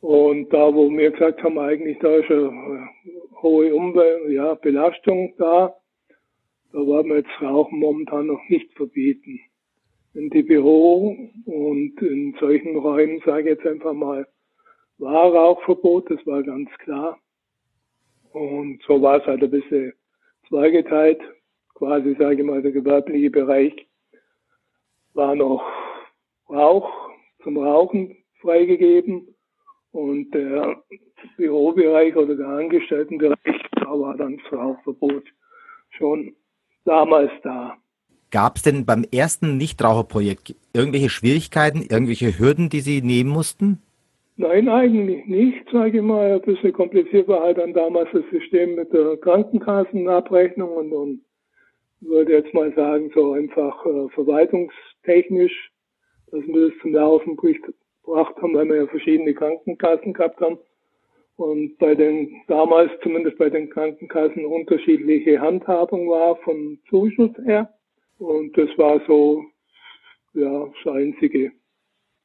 Und 0.00 0.52
da, 0.52 0.74
wo 0.74 0.90
wir 0.90 1.10
gesagt 1.10 1.42
haben, 1.42 1.58
eigentlich 1.58 1.98
da 1.98 2.16
ist 2.16 2.30
eine 2.30 2.88
hohe 3.42 3.74
Umwelt, 3.74 4.30
ja, 4.30 4.54
Belastung 4.54 5.34
da, 5.36 5.74
da 6.72 6.78
war 6.78 7.04
mir 7.04 7.18
jetzt 7.18 7.40
Rauchen 7.40 7.78
momentan 7.78 8.26
noch 8.26 8.40
nicht 8.48 8.72
verbieten. 8.72 9.38
In 10.14 10.28
die 10.30 10.42
Büro 10.42 11.16
und 11.46 12.02
in 12.02 12.34
solchen 12.40 12.76
Räumen, 12.76 13.20
sage 13.24 13.50
ich 13.50 13.58
jetzt 13.58 13.66
einfach 13.66 13.92
mal, 13.92 14.26
war 14.98 15.32
Rauchverbot, 15.32 16.10
das 16.10 16.24
war 16.26 16.42
ganz 16.42 16.68
klar. 16.78 17.18
Und 18.32 18.82
so 18.86 19.00
war 19.00 19.18
es 19.18 19.26
halt 19.26 19.42
ein 19.42 19.50
bisschen 19.50 19.92
zweigeteilt. 20.48 21.20
Quasi, 21.74 22.14
sage 22.18 22.40
ich 22.40 22.46
mal, 22.46 22.60
der 22.60 22.72
gewerbliche 22.72 23.30
Bereich 23.30 23.88
war 25.14 25.34
noch 25.34 25.64
Rauch 26.48 26.90
zum 27.42 27.56
Rauchen 27.58 28.16
freigegeben 28.40 29.34
und 29.92 30.30
der 30.32 30.82
Bürobereich 31.36 32.16
oder 32.16 32.34
der 32.34 32.48
Angestelltenbereich, 32.48 33.62
da 33.72 33.98
war 33.98 34.16
dann 34.16 34.38
das 34.38 34.52
Rauchverbot 34.52 35.24
schon 35.90 36.34
damals 36.84 37.30
da. 37.42 37.76
Gab 38.30 38.56
es 38.56 38.62
denn 38.62 38.86
beim 38.86 39.04
ersten 39.12 39.56
Nichtraucherprojekt 39.56 40.54
irgendwelche 40.72 41.10
Schwierigkeiten, 41.10 41.82
irgendwelche 41.82 42.38
Hürden, 42.38 42.68
die 42.68 42.80
Sie 42.80 43.02
nehmen 43.02 43.30
mussten? 43.30 43.78
Nein, 44.36 44.68
eigentlich 44.68 45.26
nicht, 45.26 45.68
sage 45.70 45.98
ich 45.98 46.02
mal. 46.02 46.32
Ein 46.32 46.40
bisschen 46.40 46.72
kompliziert 46.72 47.28
war 47.28 47.42
halt 47.42 47.58
dann 47.58 47.74
damals 47.74 48.08
das 48.12 48.22
System 48.30 48.76
mit 48.76 48.92
der 48.92 49.16
Krankenkassenabrechnung 49.18 50.70
und, 50.70 50.92
und 50.92 51.20
würde 52.00 52.32
jetzt 52.32 52.54
mal 52.54 52.72
sagen, 52.74 53.10
so 53.14 53.32
einfach 53.32 53.84
äh, 53.84 54.08
verwaltungstechnisch, 54.14 55.70
dass 56.30 56.40
wir 56.46 56.70
das 56.70 56.78
zum 56.80 56.94
Laufen 56.94 57.36
gebracht 57.36 58.34
haben, 58.40 58.54
weil 58.54 58.68
wir 58.68 58.76
ja 58.76 58.86
verschiedene 58.86 59.34
Krankenkassen 59.34 60.14
gehabt 60.14 60.40
haben 60.40 60.58
und 61.40 61.78
bei 61.78 61.94
den 61.94 62.42
damals 62.48 62.90
zumindest 63.02 63.38
bei 63.38 63.50
den 63.50 63.70
Krankenkassen 63.70 64.44
unterschiedliche 64.44 65.40
Handhabung 65.40 66.08
war 66.08 66.36
vom 66.36 66.78
Zuschuss 66.88 67.32
her. 67.44 67.72
Und 68.20 68.56
das 68.56 68.68
war 68.76 69.00
so 69.06 69.42
ja 70.34 70.66
das 70.84 70.94
Einzige. 70.94 71.52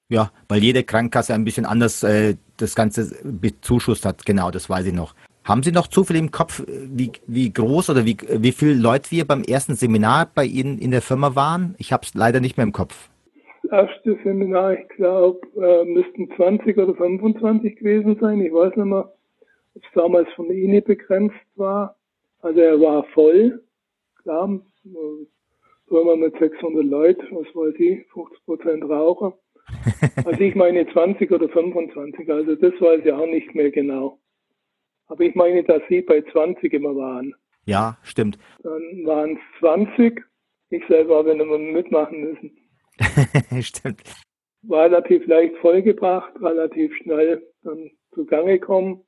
Ja, 0.10 0.32
weil 0.48 0.62
jede 0.62 0.84
Krankenkasse 0.84 1.34
ein 1.34 1.46
bisschen 1.46 1.66
anders 1.66 2.04
äh, 2.04 2.36
das 2.58 2.76
Ganze 2.76 3.16
bezuschusst 3.24 4.06
hat, 4.06 4.26
genau, 4.26 4.52
das 4.52 4.70
weiß 4.70 4.86
ich 4.86 4.94
noch. 4.94 5.16
Haben 5.44 5.64
Sie 5.64 5.72
noch 5.72 5.88
zufällig 5.88 6.22
im 6.24 6.32
Kopf, 6.32 6.64
wie, 6.68 7.12
wie 7.28 7.52
groß 7.54 7.92
oder 7.92 8.06
wie, 8.06 8.18
wie 8.30 8.52
viele 8.52 8.74
Leute 8.74 9.12
wir 9.12 9.26
beim 9.26 9.44
ersten 9.44 9.76
Seminar 9.76 10.30
bei 10.34 10.44
Ihnen 10.44 10.80
in 10.80 10.92
der 10.92 11.02
Firma 11.02 11.36
waren? 11.36 11.76
Ich 11.78 11.94
habe 11.94 12.04
es 12.04 12.14
leider 12.14 12.40
nicht 12.40 12.58
mehr 12.58 12.66
im 12.66 12.72
Kopf. 12.72 13.10
Das 13.64 13.72
erste 13.90 14.18
Seminar, 14.24 14.74
ich 14.74 14.88
glaube, 14.90 15.40
äh, 15.56 15.86
müssten 15.86 16.30
20 16.36 16.78
oder 16.78 16.96
25 16.96 17.78
gewesen 17.78 18.18
sein. 18.20 18.42
Ich 18.42 18.52
weiß 18.52 18.76
nicht 18.76 18.86
mehr, 18.86 19.14
ob 19.76 19.84
es 19.84 19.90
damals 19.94 20.28
von 20.36 20.48
der 20.48 20.58
INE 20.58 20.82
begrenzt 20.82 21.36
war. 21.56 21.96
Also 22.42 22.60
er 22.60 22.80
war 22.80 23.04
voll, 23.14 23.64
klar, 24.22 24.60
Firma 25.88 26.16
mit 26.16 26.38
600 26.40 26.84
Leuten, 26.84 27.36
was 27.36 27.48
weiß 27.56 27.76
ich, 27.80 28.06
50 28.12 28.46
Prozent 28.46 28.84
Raucher. 28.84 29.38
Also 30.26 30.42
ich 30.42 30.56
meine 30.56 30.88
20 30.92 31.32
oder 31.32 31.50
25, 31.50 32.30
also 32.32 32.56
das 32.56 32.74
weiß 32.80 33.02
ich 33.04 33.12
auch 33.12 33.26
nicht 33.26 33.54
mehr 33.56 33.72
genau. 33.72 34.20
Aber 35.08 35.22
ich 35.24 35.36
meine, 35.36 35.64
dass 35.64 35.82
Sie 35.90 36.02
bei 36.02 36.22
20 36.22 36.72
immer 36.74 36.96
waren. 36.96 37.34
Ja, 37.66 37.98
stimmt. 38.04 38.38
Dann 38.64 39.06
waren 39.06 39.34
es 39.34 39.60
20. 39.60 40.22
Ich 40.70 40.84
selber 40.88 41.18
habe 41.18 41.32
immer 41.32 41.58
mitmachen 41.58 42.22
müssen. 42.22 42.58
stimmt. 43.62 44.04
War 44.64 44.86
relativ 44.86 45.26
leicht 45.28 45.56
vollgebracht, 45.58 46.34
relativ 46.42 46.96
schnell 46.98 47.44
dann 47.64 47.92
zugange 48.14 48.60
kommen. 48.60 49.02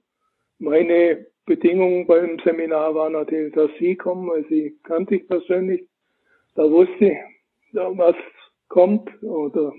Meine 0.60 1.26
Bedingungen 1.46 2.06
beim 2.06 2.40
Seminar 2.44 2.94
waren 2.94 3.14
natürlich, 3.14 3.54
dass 3.54 3.72
Sie 3.80 3.96
kommen, 3.96 4.30
weil 4.30 4.46
Sie 4.50 4.78
kannte 4.84 5.16
ich 5.16 5.28
persönlich. 5.28 5.88
Da 6.58 6.64
wusste 6.64 7.06
ich, 7.06 7.18
was 7.74 8.16
kommt 8.68 9.10
oder 9.22 9.72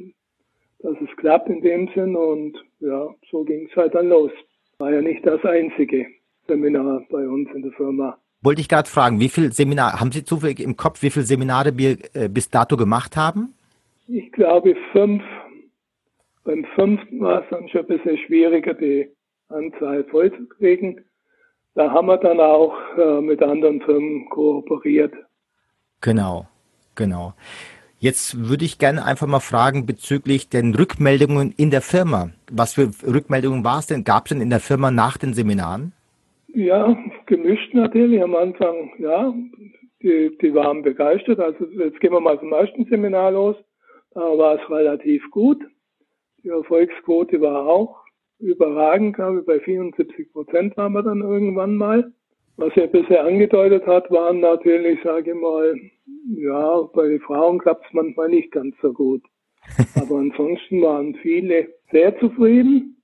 dass 0.78 0.94
es 1.00 1.16
klappt 1.16 1.48
in 1.48 1.60
dem 1.60 1.88
Sinn 1.92 2.14
und 2.14 2.56
ja, 2.78 3.08
so 3.32 3.42
ging 3.42 3.66
es 3.68 3.76
halt 3.76 3.96
dann 3.96 4.08
los. 4.08 4.30
War 4.78 4.92
ja 4.92 5.02
nicht 5.02 5.26
das 5.26 5.44
einzige 5.44 6.06
Seminar 6.46 7.02
bei 7.10 7.26
uns 7.26 7.50
in 7.52 7.62
der 7.62 7.72
Firma. 7.72 8.16
Wollte 8.42 8.60
ich 8.60 8.68
gerade 8.68 8.88
fragen, 8.88 9.18
wie 9.18 9.28
viele 9.28 9.50
Seminare, 9.50 9.98
haben 9.98 10.12
Sie 10.12 10.22
zufällig 10.22 10.60
im 10.60 10.76
Kopf, 10.76 11.02
wie 11.02 11.10
viele 11.10 11.24
Seminare 11.24 11.76
wir 11.76 11.98
äh, 12.14 12.28
bis 12.28 12.48
dato 12.48 12.76
gemacht 12.76 13.16
haben? 13.16 13.54
Ich 14.06 14.30
glaube 14.30 14.76
fünf. 14.92 15.24
Beim 16.44 16.64
fünften 16.76 17.20
war 17.20 17.42
es 17.42 17.48
dann 17.50 17.68
schon 17.68 17.80
ein 17.80 17.86
bisschen 17.88 18.18
schwieriger, 18.18 18.74
die 18.74 19.10
Anzahl 19.48 20.04
voll 20.04 20.30
zu 20.30 20.46
kriegen. 20.46 21.04
Da 21.74 21.90
haben 21.90 22.06
wir 22.06 22.18
dann 22.18 22.38
auch 22.38 22.76
äh, 22.96 23.20
mit 23.20 23.42
anderen 23.42 23.82
Firmen 23.82 24.28
kooperiert. 24.30 25.12
Genau, 26.00 26.46
genau. 26.98 27.32
Jetzt 28.00 28.48
würde 28.48 28.66
ich 28.66 28.78
gerne 28.78 29.04
einfach 29.04 29.26
mal 29.26 29.40
fragen 29.40 29.86
bezüglich 29.86 30.50
den 30.50 30.74
Rückmeldungen 30.74 31.52
in 31.56 31.70
der 31.70 31.80
Firma. 31.80 32.30
Was 32.52 32.74
für 32.74 32.90
Rückmeldungen 33.06 33.64
war 33.64 33.78
es 33.78 33.86
denn? 33.86 34.04
Gab 34.04 34.26
es 34.26 34.28
denn 34.28 34.42
in 34.42 34.50
der 34.50 34.60
Firma 34.60 34.90
nach 34.90 35.16
den 35.16 35.32
Seminaren? 35.32 35.92
Ja, 36.48 36.96
gemischt 37.26 37.74
natürlich. 37.74 38.22
Am 38.22 38.36
Anfang, 38.36 38.92
ja, 38.98 39.34
die, 40.02 40.36
die 40.40 40.54
waren 40.54 40.82
begeistert. 40.82 41.40
Also 41.40 41.64
jetzt 41.64 41.98
gehen 42.00 42.12
wir 42.12 42.20
mal 42.20 42.38
zum 42.38 42.52
ersten 42.52 42.84
Seminar 42.84 43.32
los. 43.32 43.56
Da 44.12 44.20
war 44.20 44.62
es 44.62 44.70
relativ 44.70 45.22
gut. 45.30 45.60
Die 46.44 46.50
Erfolgsquote 46.50 47.40
war 47.40 47.66
auch 47.66 48.04
überragend, 48.38 49.16
glaube 49.16 49.40
ich, 49.40 49.46
bei 49.46 49.58
74 49.58 50.32
Prozent 50.32 50.76
waren 50.76 50.92
wir 50.92 51.02
dann 51.02 51.20
irgendwann 51.20 51.74
mal. 51.74 52.12
Was 52.58 52.76
er 52.76 52.88
bisher 52.88 53.24
angedeutet 53.24 53.86
hat, 53.86 54.10
waren 54.10 54.40
natürlich, 54.40 55.00
sage 55.04 55.30
ich 55.30 55.36
mal, 55.36 55.80
ja, 56.34 56.82
bei 56.92 57.20
Frauen 57.20 57.60
klappt 57.60 57.86
es 57.86 57.92
manchmal 57.92 58.30
nicht 58.30 58.50
ganz 58.50 58.74
so 58.82 58.92
gut. 58.92 59.22
Aber 59.94 60.16
ansonsten 60.16 60.82
waren 60.82 61.14
viele 61.22 61.68
sehr 61.92 62.18
zufrieden. 62.18 63.00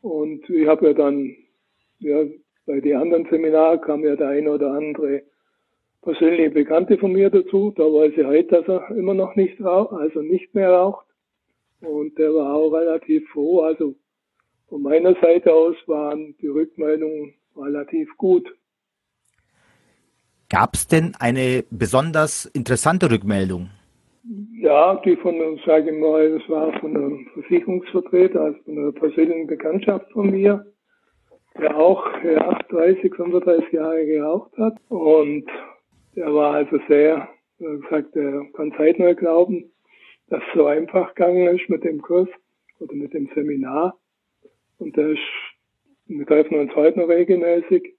Und 0.00 0.50
ich 0.50 0.66
habe 0.66 0.88
ja 0.88 0.92
dann, 0.92 1.36
ja, 2.00 2.24
bei 2.66 2.80
den 2.80 2.96
anderen 2.96 3.28
Seminaren 3.30 3.80
kam 3.80 4.04
ja 4.04 4.16
der 4.16 4.30
eine 4.30 4.50
oder 4.50 4.72
andere 4.72 5.22
persönliche 6.02 6.50
Bekannte 6.50 6.98
von 6.98 7.12
mir 7.12 7.30
dazu. 7.30 7.72
Da 7.76 7.84
weiß 7.84 8.14
ich 8.16 8.26
heute, 8.26 8.56
dass 8.56 8.66
er 8.66 8.90
immer 8.90 9.14
noch 9.14 9.36
nicht 9.36 9.60
raucht, 9.62 9.92
also 9.92 10.20
nicht 10.20 10.52
mehr 10.52 10.70
raucht. 10.70 11.06
Und 11.80 12.18
der 12.18 12.34
war 12.34 12.56
auch 12.56 12.72
relativ 12.72 13.28
froh. 13.28 13.60
Also 13.60 13.94
von 14.68 14.82
meiner 14.82 15.14
Seite 15.20 15.52
aus 15.52 15.76
waren 15.86 16.34
die 16.40 16.48
Rückmeldungen 16.48 17.34
relativ 17.56 18.08
gut. 18.16 18.52
Gab 20.54 20.74
es 20.74 20.86
denn 20.86 21.16
eine 21.18 21.64
besonders 21.70 22.46
interessante 22.46 23.10
Rückmeldung? 23.10 23.70
Ja, 24.60 24.94
die 25.04 25.16
von, 25.16 25.34
sage 25.66 25.90
ich 25.90 26.00
mal, 26.00 26.38
das 26.38 26.48
war 26.48 26.72
von 26.78 26.96
einem 26.96 27.26
Versicherungsvertreter, 27.34 28.40
also 28.40 28.58
von 28.62 28.78
einer 28.78 28.92
persönlichen 28.92 29.48
Bekanntschaft 29.48 30.12
von 30.12 30.30
mir, 30.30 30.64
der 31.58 31.76
auch 31.76 32.06
ja, 32.22 32.56
30, 32.68 33.12
35 33.16 33.72
Jahre 33.72 34.06
geraucht 34.06 34.56
hat. 34.56 34.76
Und 34.90 35.44
der 36.14 36.32
war 36.32 36.54
also 36.54 36.78
sehr, 36.86 37.28
gesagt, 37.58 38.14
er 38.14 38.46
kann 38.52 38.72
Zeit 38.76 39.00
neu 39.00 39.16
glauben, 39.16 39.72
dass 40.28 40.40
es 40.40 40.54
so 40.54 40.66
einfach 40.66 41.16
gegangen 41.16 41.48
ist 41.48 41.68
mit 41.68 41.82
dem 41.82 42.00
Kurs 42.00 42.28
oder 42.78 42.94
mit 42.94 43.12
dem 43.12 43.28
Seminar. 43.34 43.98
Und 44.78 44.96
der 44.96 45.08
ist, 45.08 45.18
wir 46.06 46.26
treffen 46.26 46.60
uns 46.60 46.72
heute 46.76 47.00
noch 47.00 47.08
regelmäßig 47.08 47.96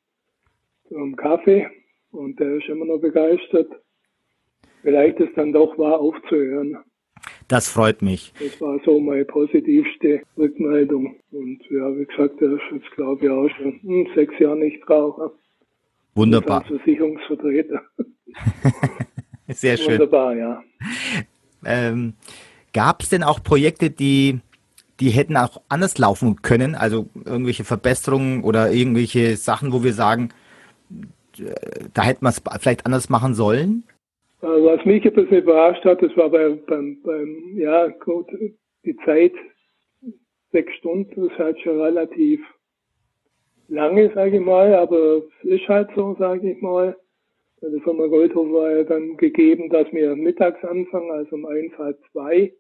zum 0.88 1.18
Kaffee 1.18 1.68
und 2.16 2.40
der 2.40 2.56
ist 2.56 2.68
immer 2.68 2.86
noch 2.86 3.00
begeistert. 3.00 3.70
Vielleicht 4.82 5.20
ist 5.20 5.36
dann 5.36 5.52
doch 5.52 5.78
wahr 5.78 6.00
aufzuhören. 6.00 6.78
Das 7.48 7.70
freut 7.70 8.02
mich. 8.02 8.34
Das 8.40 8.60
war 8.62 8.80
so 8.86 9.00
meine 9.00 9.26
positivste 9.26 10.22
Rückmeldung. 10.38 11.16
Und 11.32 11.60
ja, 11.70 11.98
wie 11.98 12.06
gesagt, 12.06 12.40
der 12.42 12.52
ist 12.52 12.62
jetzt, 12.72 12.92
glaube 12.96 13.26
ich, 13.26 13.32
auch 13.32 13.50
schon 13.58 13.80
hm, 13.82 14.08
sechs 14.16 14.34
Jahre 14.40 14.58
nicht 14.58 14.88
Raucher. 14.90 15.32
Wunderbar. 16.14 16.60
Als 16.60 16.68
Versicherungsvertreter. 16.68 17.82
Sehr 19.48 19.78
schön. 19.78 19.94
Wunderbar, 19.94 20.36
ja. 20.36 20.64
Ähm, 21.66 22.14
Gab 22.74 23.02
es 23.04 23.10
denn 23.10 23.24
auch 23.24 23.42
Projekte, 23.42 23.90
die 23.90 24.40
die 25.00 25.10
hätten 25.10 25.36
auch 25.36 25.62
anders 25.68 25.98
laufen 25.98 26.42
können, 26.42 26.76
also 26.76 27.10
irgendwelche 27.26 27.64
Verbesserungen 27.64 28.44
oder 28.44 28.72
irgendwelche 28.72 29.36
Sachen, 29.36 29.74
wo 29.74 29.84
wir 29.84 29.94
sagen, 29.94 30.30
da 31.94 32.04
hätte 32.04 32.24
man 32.24 32.32
es 32.32 32.42
vielleicht 32.60 32.86
anders 32.86 33.10
machen 33.10 33.34
sollen? 33.34 33.84
Was 34.42 34.86
mich 34.86 35.06
ein 35.06 35.13
bisschen 35.13 35.42
überrascht 35.42 35.84
hat, 35.86 36.01
das 36.01 36.15
war 36.15 36.30
beim, 36.30 36.60
beim, 36.65 37.01
beim 37.01 37.58
ja, 37.58 37.88
gut, 37.88 38.27
die 38.86 38.96
Zeit, 39.06 39.34
sechs 40.51 40.74
Stunden, 40.75 41.27
ist 41.27 41.38
halt 41.38 41.60
schon 41.62 41.82
relativ 41.82 42.42
lange, 43.68 44.12
sage 44.13 44.38
ich 44.38 44.46
mal, 44.46 44.75
aber 44.75 45.18
es 45.18 45.44
ist 45.44 45.68
halt 45.68 45.89
so, 45.96 46.15
sage 46.20 46.51
ich 46.51 46.62
mal. 46.62 46.96
Bei 47.62 47.70
der 47.70 47.82
Firma 47.82 48.06
Goldhof 48.06 48.51
war 48.51 48.72
ja 48.72 48.84
dann 48.84 49.18
gegeben, 49.18 49.70
dass 49.70 49.92
wir 49.92 50.15
mittags 50.15 50.63
anfangen, 50.63 51.10
also 51.12 51.36
um 51.36 51.46
eins, 51.46 51.75
halb 51.77 51.98
zwei 52.12 52.54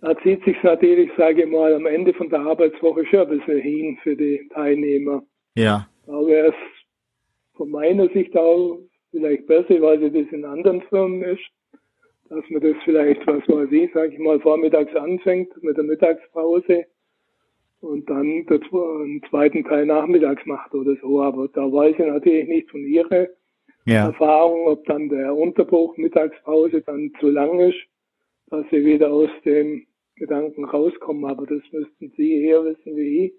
da 0.00 0.16
zieht 0.22 0.42
sich 0.44 0.56
natürlich, 0.62 1.10
sage 1.16 1.42
ich 1.42 1.50
mal, 1.50 1.74
am 1.74 1.86
Ende 1.86 2.14
von 2.14 2.30
der 2.30 2.40
Arbeitswoche 2.40 3.04
schon 3.06 3.20
ein 3.20 3.38
bisschen 3.38 3.60
hin 3.60 3.98
für 4.02 4.16
die 4.16 4.48
Teilnehmer. 4.52 5.22
Ja. 5.54 5.88
Wäre 6.06 6.48
es 6.48 6.54
von 7.60 7.70
meiner 7.72 8.08
Sicht 8.08 8.34
auch 8.38 8.78
vielleicht 9.10 9.46
besser, 9.46 9.82
weil 9.82 10.00
sie 10.00 10.10
das 10.10 10.32
in 10.32 10.46
anderen 10.46 10.80
Firmen 10.88 11.22
ist, 11.22 11.44
dass 12.30 12.42
man 12.48 12.62
das 12.62 12.74
vielleicht, 12.84 13.26
was 13.26 13.46
weiß 13.46 13.70
ich, 13.70 13.90
sag 13.92 14.14
ich 14.14 14.18
mal, 14.18 14.40
vormittags 14.40 14.96
anfängt 14.96 15.62
mit 15.62 15.76
der 15.76 15.84
Mittagspause 15.84 16.86
und 17.82 18.08
dann 18.08 18.46
den 18.46 19.22
zweiten 19.28 19.62
Teil 19.64 19.84
nachmittags 19.84 20.46
macht 20.46 20.72
oder 20.72 20.96
so. 21.02 21.20
Aber 21.20 21.48
da 21.48 21.70
weiß 21.70 21.96
ich 21.98 22.06
natürlich 22.06 22.48
nicht 22.48 22.70
von 22.70 22.80
Ihrer 22.80 23.26
ja. 23.84 24.06
Erfahrung, 24.06 24.66
ob 24.66 24.86
dann 24.86 25.10
der 25.10 25.36
Unterbruch 25.36 25.98
Mittagspause 25.98 26.80
dann 26.80 27.12
zu 27.20 27.28
lang 27.28 27.60
ist, 27.60 27.78
dass 28.48 28.64
Sie 28.70 28.86
wieder 28.86 29.12
aus 29.12 29.28
dem 29.44 29.84
Gedanken 30.16 30.64
rauskommen. 30.64 31.26
Aber 31.26 31.44
das 31.44 31.60
müssten 31.72 32.10
Sie 32.16 32.42
eher 32.42 32.64
wissen 32.64 32.96
wie 32.96 33.26
ich. 33.26 33.32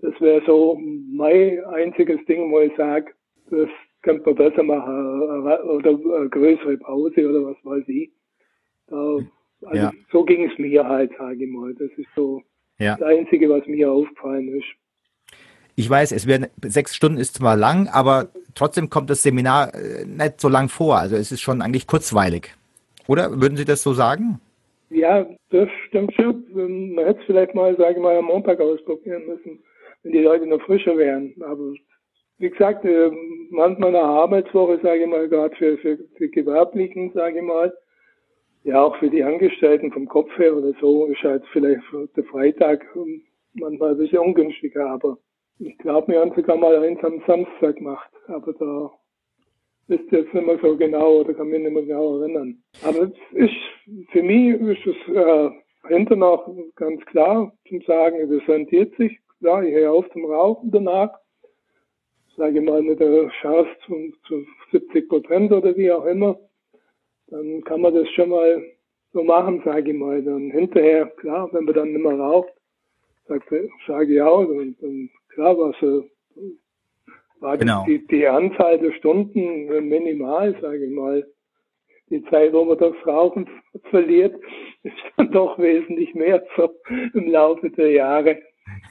Das 0.00 0.20
wäre 0.20 0.42
so 0.44 0.76
mein 0.76 1.64
einziges 1.66 2.18
Ding, 2.24 2.50
wo 2.50 2.58
ich 2.58 2.74
sage, 2.76 3.12
das 3.50 3.68
könnte 4.02 4.22
man 4.26 4.34
besser 4.34 4.62
machen 4.62 5.42
oder 5.62 5.90
eine 5.90 6.28
größere 6.28 6.78
Pause 6.78 7.28
oder 7.28 7.44
was 7.44 7.56
weiß 7.64 7.84
ich. 7.88 8.10
Also 8.88 9.24
ja. 9.72 9.92
so 10.10 10.24
ging 10.24 10.50
es 10.50 10.58
mir 10.58 10.86
halt, 10.86 11.12
sage 11.18 11.44
ich 11.44 11.50
mal. 11.50 11.74
Das 11.74 11.90
ist 11.96 12.08
so 12.16 12.42
ja. 12.78 12.96
das 12.96 13.08
Einzige, 13.08 13.48
was 13.50 13.66
mir 13.66 13.90
aufgefallen 13.90 14.48
ist. 14.48 14.66
Ich 15.76 15.88
weiß, 15.88 16.12
es 16.12 16.26
werden 16.26 16.46
sechs 16.62 16.94
Stunden 16.94 17.18
ist 17.18 17.36
zwar 17.36 17.56
lang, 17.56 17.88
aber 17.88 18.28
trotzdem 18.54 18.90
kommt 18.90 19.08
das 19.08 19.22
Seminar 19.22 19.74
äh, 19.74 20.04
nicht 20.04 20.40
so 20.40 20.48
lang 20.48 20.68
vor. 20.68 20.96
Also 20.96 21.16
es 21.16 21.32
ist 21.32 21.40
schon 21.40 21.62
eigentlich 21.62 21.86
kurzweilig. 21.86 22.54
Oder 23.06 23.40
würden 23.40 23.56
Sie 23.56 23.64
das 23.64 23.82
so 23.82 23.92
sagen? 23.92 24.40
Ja, 24.90 25.26
das 25.50 25.68
stimmt 25.86 26.12
schon. 26.14 26.44
Man 26.94 27.04
hätte 27.04 27.20
es 27.20 27.26
vielleicht 27.26 27.54
mal, 27.54 27.76
sage 27.76 27.94
ich 27.94 27.98
mal, 27.98 28.16
am 28.16 28.26
Montag 28.26 28.60
ausprobieren 28.60 29.26
müssen, 29.26 29.62
wenn 30.02 30.12
die 30.12 30.18
Leute 30.18 30.46
noch 30.46 30.60
frischer 30.62 30.96
wären. 30.96 31.34
Aber 31.40 31.72
wie 32.40 32.50
gesagt, 32.50 32.84
äh, 32.86 33.10
manchmal 33.50 33.90
eine 33.90 34.02
Arbeitswoche, 34.02 34.80
sage 34.82 35.02
ich 35.02 35.06
mal, 35.08 35.28
gerade 35.28 35.54
für, 35.56 35.76
für, 35.78 35.98
für 36.16 36.28
Gewerblichen, 36.28 37.12
sage 37.12 37.38
ich 37.38 37.44
mal, 37.44 37.72
ja, 38.64 38.82
auch 38.82 38.96
für 38.96 39.10
die 39.10 39.22
Angestellten 39.22 39.92
vom 39.92 40.06
Kopf 40.08 40.36
her 40.38 40.56
oder 40.56 40.72
so 40.80 41.06
ist 41.06 41.22
halt 41.22 41.44
vielleicht 41.52 41.82
der 42.16 42.24
Freitag 42.24 42.84
manchmal 43.54 43.92
ein 43.92 43.98
bisschen 43.98 44.18
ungünstiger, 44.18 44.90
aber 44.90 45.18
ich 45.58 45.76
glaube, 45.78 46.12
wir 46.12 46.20
haben 46.20 46.32
sogar 46.34 46.56
mal 46.56 46.82
eins 46.82 47.02
am 47.04 47.22
Samstag 47.26 47.76
gemacht, 47.76 48.10
aber 48.26 48.54
da 48.54 48.90
ist 49.88 50.10
jetzt 50.10 50.32
nicht 50.32 50.46
mehr 50.46 50.58
so 50.62 50.76
genau 50.76 51.20
oder 51.20 51.34
kann 51.34 51.48
mich 51.48 51.60
nicht 51.60 51.72
mehr 51.72 51.82
genau 51.82 52.20
erinnern. 52.20 52.62
Aber 52.86 53.02
es 53.02 53.12
ist, 53.32 54.10
für 54.12 54.22
mich 54.22 54.58
ist 54.60 54.86
es 54.86 55.14
äh, 55.14 55.50
hinterher 55.88 56.44
ganz 56.76 57.04
klar 57.06 57.52
zum 57.68 57.82
Sagen, 57.82 58.16
es 58.32 58.48
rentiert 58.48 58.94
sich. 58.96 59.18
Klar, 59.40 59.64
ich 59.64 59.74
höre 59.74 59.92
auf 59.92 60.08
zum 60.12 60.24
Rauchen 60.24 60.70
danach. 60.70 61.19
Sage 62.40 62.62
mal 62.62 62.82
mit 62.82 62.98
der 62.98 63.28
Chance 63.42 63.70
zu, 63.84 64.12
zu 64.26 64.46
70 64.72 65.08
Prozent 65.08 65.52
oder 65.52 65.76
wie 65.76 65.92
auch 65.92 66.06
immer 66.06 66.38
dann 67.30 67.62
kann 67.64 67.80
man 67.80 67.94
das 67.94 68.08
schon 68.10 68.28
mal 68.28 68.62
so 69.12 69.22
machen, 69.22 69.62
sage 69.64 69.90
ich 69.90 69.96
mal. 69.96 70.22
Dann 70.22 70.50
hinterher, 70.50 71.06
klar, 71.06 71.48
wenn 71.52 71.64
man 71.64 71.74
dann 71.74 71.92
nicht 71.92 72.02
mehr 72.02 72.18
raucht, 72.18 72.52
sage 73.26 74.14
ich 74.14 74.20
auch, 74.20 74.44
dann, 74.44 74.76
dann 74.80 75.10
klar 75.28 75.56
war 75.56 75.74
so, 75.80 76.04
war 77.38 77.56
genau. 77.56 77.84
die, 77.86 78.04
die 78.06 78.26
Anzahl 78.26 78.78
der 78.78 78.92
Stunden 78.92 79.66
minimal, 79.88 80.56
sage 80.60 80.84
ich 80.84 80.90
mal. 80.90 81.26
Die 82.10 82.24
Zeit, 82.24 82.52
wo 82.52 82.64
man 82.64 82.76
das 82.76 82.94
Rauchen 83.06 83.48
verliert, 83.90 84.34
ist 84.82 84.96
dann 85.16 85.30
doch 85.30 85.56
wesentlich 85.58 86.12
mehr 86.14 86.44
so 86.56 86.74
im 87.14 87.30
Laufe 87.30 87.70
der 87.70 87.92
Jahre. 87.92 88.42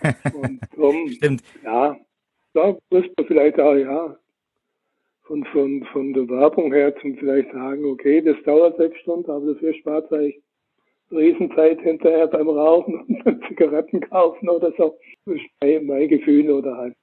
Und 0.34 0.62
darum, 0.75 1.10
Stimmt. 1.10 1.44
ja, 1.63 1.98
da 2.53 2.77
müsste 2.89 3.13
man 3.18 3.27
vielleicht 3.27 3.60
auch, 3.60 3.75
ja, 3.75 4.15
von, 5.24 5.46
von, 5.46 5.85
von 5.94 6.14
der 6.14 6.27
Werbung 6.27 6.74
her 6.74 6.96
zum 7.01 7.16
vielleicht 7.18 7.51
sagen, 7.51 7.85
okay, 7.85 8.22
das 8.22 8.35
dauert 8.46 8.77
sechs 8.77 9.00
Stunden, 9.01 9.29
aber 9.29 9.53
dafür 9.53 9.74
spart 9.75 10.12
euch 10.12 10.42
Riesenzeit 11.12 11.79
hinterher 11.81 12.27
beim 12.27 12.50
Rauchen 12.50 13.01
und 13.01 13.44
Zigaretten 13.48 14.01
kaufen 14.01 14.50
oder 14.50 14.72
so. 14.77 14.98
Das 15.25 15.35
ist 15.35 15.44
mein, 15.62 15.85
mein 15.85 16.07
Gefühl 16.07 16.50
oder 16.50 16.77
halt. 16.77 16.96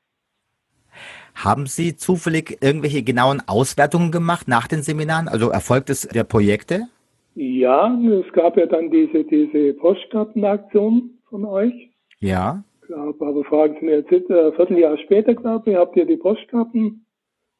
Haben 1.34 1.66
Sie 1.66 1.96
zufällig 1.96 2.58
irgendwelche 2.62 3.02
genauen 3.02 3.42
Auswertungen 3.46 4.10
gemacht 4.10 4.48
nach 4.48 4.66
den 4.66 4.82
Seminaren, 4.82 5.28
also 5.28 5.50
Erfolg 5.50 5.86
des, 5.86 6.02
der 6.08 6.24
Projekte? 6.24 6.88
Ja, 7.34 7.94
es 7.94 8.32
gab 8.32 8.56
ja 8.56 8.66
dann 8.66 8.90
diese, 8.90 9.22
diese 9.24 9.74
Postkartenaktion 9.74 11.10
von 11.28 11.44
euch. 11.44 11.90
Ja. 12.20 12.64
Glaube, 12.86 13.26
aber 13.26 13.42
fragen 13.44 13.76
Sie 13.80 13.86
mir 13.86 13.96
jetzt, 13.98 14.12
ein 14.12 14.52
Vierteljahr 14.52 14.96
später, 14.98 15.34
glaube 15.34 15.70
ich, 15.70 15.76
habt 15.76 15.96
ihr 15.96 16.06
die 16.06 16.16
Postkarten 16.16 17.04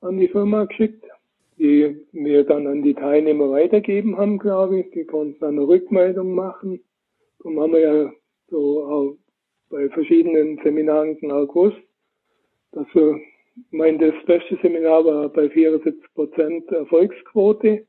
an 0.01 0.19
die 0.19 0.29
Firma 0.29 0.65
geschickt, 0.67 1.05
die 1.59 1.97
wir 2.13 2.45
dann 2.45 2.69
an 2.69 2.83
die 2.83 2.95
Teilnehmer 2.95 3.51
weitergeben 3.51 4.17
haben, 4.17 4.39
glaube 4.39 4.81
ich. 4.81 4.91
Die 4.93 5.05
konnten 5.05 5.41
dann 5.41 5.59
eine 5.59 5.67
Rückmeldung 5.67 6.33
machen. 6.33 6.81
Darum 7.39 7.61
haben 7.61 7.73
wir 7.73 7.81
ja 7.81 8.13
so 8.51 8.85
auch 8.85 9.17
bei 9.69 9.89
verschiedenen 9.89 10.61
Seminaren 10.63 11.17
im 11.17 11.33
August, 11.33 11.79
dass 12.71 12.87
wir, 12.95 13.17
ich 13.57 13.73
meine, 13.73 13.99
das 13.99 14.25
beste 14.27 14.57
Seminar 14.63 15.05
war 15.05 15.29
bei 15.29 15.51
74 15.51 16.15
Prozent 16.15 16.71
Erfolgsquote. 16.71 17.85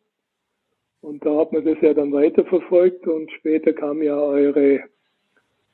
Und 1.02 1.24
da 1.24 1.38
hat 1.38 1.54
man 1.54 1.64
das 1.64 1.78
ja 1.82 1.94
dann 1.94 2.12
weiterverfolgt 2.12 3.06
und 3.08 3.32
später 3.34 3.74
kam 3.74 4.02
ja 4.02 4.20
eure 4.20 4.82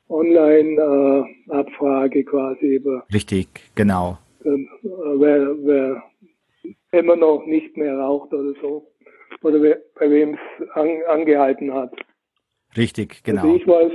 Online-Abfrage 0.08 2.24
quasi 2.24 2.76
über. 2.76 3.04
Richtig, 3.12 3.48
genau. 3.74 4.16
Dann, 4.42 4.66
äh, 4.82 5.18
wer, 5.18 6.02
wer 6.92 7.02
man 7.02 7.18
noch 7.20 7.44
nicht 7.46 7.76
mehr 7.76 7.98
raucht 7.98 8.32
oder 8.32 8.54
so. 8.60 8.90
Oder 9.42 9.58
bei 9.98 10.10
wem 10.10 10.34
es 10.34 10.40
an, 10.74 10.88
angehalten 11.08 11.74
hat. 11.74 11.92
Richtig, 12.76 13.24
genau. 13.24 13.42
Also 13.42 13.56
ich 13.56 13.66
weiß, 13.66 13.90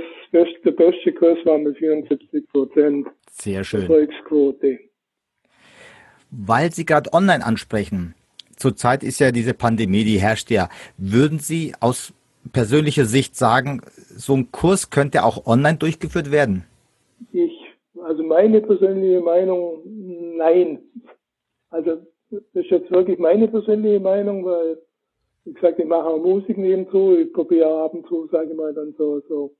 der 0.64 0.72
beste 0.72 1.12
Kurs 1.12 1.38
war 1.44 1.58
mit 1.58 1.78
74 1.78 2.48
Prozent. 2.48 3.06
Sehr 3.30 3.62
schön. 3.64 3.82
Erfolgsquote. 3.82 4.78
Weil 6.30 6.72
Sie 6.72 6.86
gerade 6.86 7.12
online 7.12 7.44
ansprechen, 7.44 8.14
zurzeit 8.56 9.02
ist 9.02 9.18
ja 9.18 9.32
diese 9.32 9.54
Pandemie, 9.54 10.04
die 10.04 10.20
herrscht 10.20 10.50
ja. 10.50 10.68
Würden 10.96 11.40
Sie 11.40 11.74
aus 11.80 12.12
persönlicher 12.52 13.04
Sicht 13.04 13.36
sagen, 13.36 13.82
so 13.96 14.34
ein 14.34 14.50
Kurs 14.52 14.90
könnte 14.90 15.24
auch 15.24 15.46
online 15.46 15.78
durchgeführt 15.78 16.30
werden? 16.30 16.64
Ich, 17.32 17.52
also 18.02 18.22
meine 18.22 18.60
persönliche 18.60 19.20
Meinung, 19.20 19.82
nein. 20.36 20.80
Also 21.70 21.98
das 22.30 22.42
ist 22.54 22.70
jetzt 22.70 22.90
wirklich 22.90 23.18
meine 23.18 23.48
persönliche 23.48 24.00
Meinung, 24.00 24.44
weil, 24.44 24.78
wie 25.44 25.52
gesagt, 25.52 25.78
ich 25.78 25.86
mache 25.86 26.06
auch 26.06 26.18
Musik 26.18 26.56
nebenzu, 26.58 27.16
ich 27.16 27.32
probiere 27.32 27.84
ab 27.84 27.94
und 27.94 28.06
zu, 28.06 28.28
sage 28.30 28.50
ich 28.50 28.56
mal, 28.56 28.72
dann 28.72 28.94
so, 28.96 29.20
so 29.28 29.54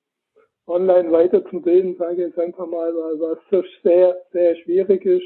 online 0.67 1.11
weiter 1.11 1.45
zu 1.51 1.61
bilden, 1.61 1.97
sage 1.99 2.15
ich 2.15 2.19
jetzt 2.29 2.39
einfach 2.39 2.67
mal, 2.67 2.95
weil 2.95 3.21
was 3.21 3.65
sehr, 3.83 4.17
sehr 4.33 4.57
schwierig 4.57 5.05
ist, 5.05 5.25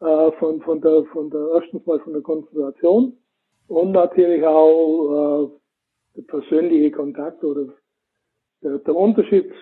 äh, 0.00 0.32
von, 0.32 0.60
von 0.62 0.80
der, 0.80 1.04
von 1.12 1.30
der, 1.30 1.48
erstens 1.54 1.86
mal 1.86 2.00
von 2.00 2.12
der 2.12 2.22
Konzentration 2.22 3.16
und 3.68 3.92
natürlich 3.92 4.44
auch, 4.44 5.44
äh, 5.44 5.61
der 6.16 6.22
persönliche 6.22 6.90
Kontakt 6.90 7.42
oder 7.44 7.72
der, 8.62 8.78
der 8.78 8.96
Unterschied 8.96 9.52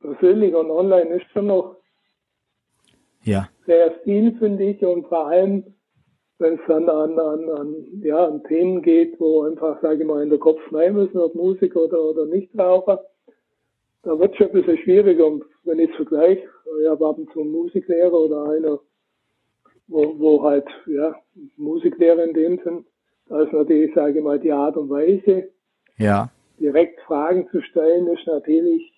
persönlich 0.00 0.54
und 0.54 0.70
online 0.70 1.16
ist 1.16 1.30
schon 1.32 1.46
noch 1.46 1.76
ja. 3.24 3.48
sehr 3.66 3.92
viel, 4.04 4.36
finde 4.38 4.64
ich, 4.64 4.84
und 4.84 5.06
vor 5.06 5.28
allem 5.28 5.74
wenn 6.42 6.54
es 6.54 6.60
dann 6.66 6.88
an, 6.88 7.18
an, 7.18 7.48
an, 7.48 7.74
ja, 8.02 8.26
an 8.26 8.42
Themen 8.44 8.82
geht, 8.82 9.18
wo 9.18 9.44
einfach, 9.44 9.80
sage 9.80 10.02
ich 10.02 10.06
mal, 10.06 10.22
in 10.22 10.28
der 10.28 10.40
Kopf 10.40 10.60
rein 10.72 10.94
müssen, 10.94 11.18
ob 11.18 11.34
Musiker 11.34 11.84
oder, 11.84 12.02
oder 12.02 12.26
Nichtraucher, 12.26 13.04
da 14.02 14.18
wird 14.18 14.32
es 14.32 14.36
schon 14.36 14.48
ein 14.48 14.52
bisschen 14.52 14.78
schwieriger. 14.78 15.26
Und 15.26 15.44
wenn 15.62 15.78
ich 15.78 15.90
es 15.90 15.96
vergleiche, 15.96 16.48
ich 16.82 16.88
habe 16.88 17.06
ab 17.06 17.18
und 17.18 17.32
zu 17.32 17.40
einen 17.40 17.52
Musiklehrer 17.52 18.12
oder 18.12 18.50
einer, 18.50 18.80
wo, 19.86 20.18
wo 20.18 20.42
halt, 20.42 20.66
ja, 20.86 21.14
Musiklehrer 21.56 22.24
in 22.24 22.34
dem 22.34 22.58
Sinn, 22.64 22.84
da 23.26 23.42
ist 23.42 23.52
natürlich, 23.52 23.94
sage 23.94 24.18
ich 24.18 24.24
mal, 24.24 24.38
die 24.38 24.52
Art 24.52 24.76
und 24.76 24.90
Weise, 24.90 25.48
ja. 25.96 26.30
direkt 26.58 27.00
Fragen 27.02 27.48
zu 27.50 27.60
stellen, 27.62 28.06
ist 28.08 28.26
natürlich 28.26 28.92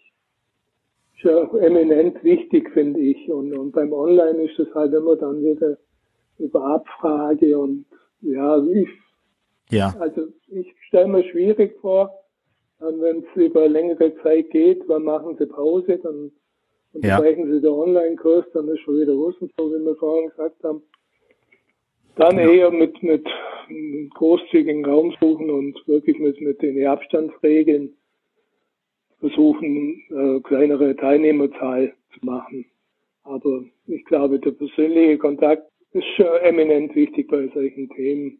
schon 1.17 1.61
eminent 1.61 2.23
wichtig, 2.25 2.71
finde 2.71 3.01
ich. 3.01 3.31
Und, 3.31 3.53
und 3.57 3.73
beim 3.73 3.93
Online 3.93 4.43
ist 4.43 4.59
es 4.59 4.73
halt 4.75 4.93
immer 4.93 5.17
dann 5.17 5.43
wieder 5.43 5.79
über 6.39 6.65
Abfrage 6.65 7.57
und 7.59 7.87
ja, 8.21 8.59
ich, 8.67 8.89
ja. 9.71 9.95
also 10.01 10.29
ich 10.49 10.75
stelle 10.89 11.09
mir 11.09 11.25
schwierig 11.25 11.79
vor, 11.81 12.11
wenn 12.79 13.19
es 13.19 13.37
über 13.37 13.69
längere 13.69 14.15
Zeit 14.23 14.51
geht, 14.51 14.83
wann 14.89 15.05
machen 15.05 15.37
sie 15.39 15.47
Pause, 15.47 15.99
dann 16.03 16.33
unterbrechen 16.93 17.47
ja. 17.47 17.55
sie 17.55 17.61
den 17.61 17.71
Online-Kurs, 17.71 18.47
dann 18.53 18.69
ist 18.69 18.81
schon 18.81 19.01
wieder 19.01 19.13
Russen, 19.13 19.51
so 19.57 19.71
wie 19.71 19.85
wir 19.85 19.97
vorhin 19.97 20.31
gesagt 20.31 20.63
haben. 20.65 20.83
Dann 22.17 22.39
ja. 22.39 22.49
eher 22.49 22.71
mit, 22.71 23.03
mit 23.03 23.27
großzügigen 24.15 24.85
Raum 24.85 25.15
suchen 25.21 25.51
und 25.51 25.77
wirklich 25.87 26.19
mit, 26.19 26.41
mit 26.41 26.63
den 26.63 26.87
Abstandsregeln 26.87 27.95
versuchen, 29.21 30.03
äh, 30.11 30.41
kleinere 30.41 30.95
Teilnehmerzahl 30.97 31.95
zu 32.13 32.27
machen. 32.27 32.67
Aber 33.25 33.65
ich 33.87 34.05
glaube, 34.05 34.39
der 34.39 34.51
persönliche 34.51 35.19
Kontakt 35.19 35.63
ist 35.93 36.05
schon 36.17 36.27
eminent 36.43 36.95
wichtig 36.95 37.29
bei 37.29 37.49
solchen 37.55 37.89
Themen. 37.91 38.39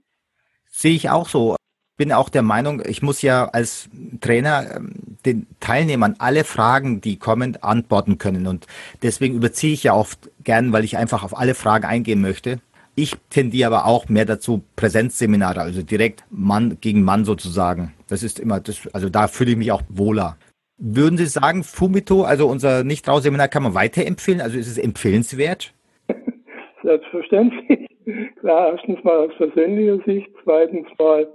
Sehe 0.67 0.95
ich 0.95 1.09
auch 1.09 1.29
so. 1.29 1.57
Bin 1.97 2.13
auch 2.13 2.29
der 2.29 2.43
Meinung, 2.43 2.83
ich 2.87 3.03
muss 3.03 3.23
ja 3.23 3.49
als 3.53 3.89
Trainer 4.21 4.77
ähm, 4.77 4.93
den 5.25 5.47
Teilnehmern 5.61 6.17
alle 6.19 6.43
Fragen, 6.45 7.01
die 7.01 7.19
kommen, 7.19 7.57
antworten 7.63 8.19
können. 8.19 8.47
Und 8.47 8.67
deswegen 9.03 9.37
überziehe 9.37 9.73
ich 9.73 9.85
ja 9.85 9.95
oft 9.95 10.31
gern, 10.43 10.73
weil 10.73 10.85
ich 10.85 10.97
einfach 10.97 11.23
auf 11.23 11.39
alle 11.39 11.55
Fragen 11.55 11.85
eingehen 11.85 12.21
möchte. 12.21 12.61
Ich 12.97 13.15
tendiere 13.29 13.69
aber 13.69 13.87
auch 13.87 14.09
mehr 14.09 14.25
dazu 14.25 14.63
Präsenzseminare, 14.77 15.61
also 15.61 15.83
direkt 15.83 16.25
Mann 16.31 16.79
gegen 16.81 17.03
Mann 17.03 17.25
sozusagen. 17.25 17.93
Das 18.09 18.23
ist 18.23 18.39
immer, 18.39 18.61
das, 18.61 18.89
also 18.93 19.09
da 19.09 19.27
fühle 19.27 19.53
ich 19.53 19.57
mich 19.57 19.73
auch 19.73 19.83
wohler. 19.89 20.37
Würden 20.79 21.17
Sie 21.17 21.27
sagen, 21.27 21.65
Fumito, 21.65 22.23
also 22.23 22.47
unser 22.47 22.85
Nichtrausseminar, 22.85 23.49
kann 23.49 23.65
man 23.65 23.75
weiterempfehlen? 23.75 24.41
Also 24.41 24.59
ist 24.59 24.69
es 24.69 24.79
empfehlenswert? 24.79 25.73
Selbstverständlich. 26.83 27.89
Klar, 28.41 28.73
erstens 28.73 29.03
mal 29.03 29.27
aus 29.27 29.35
persönlicher 29.39 29.99
Sicht, 30.05 30.29
zweitens 30.45 30.87
mal 30.99 31.27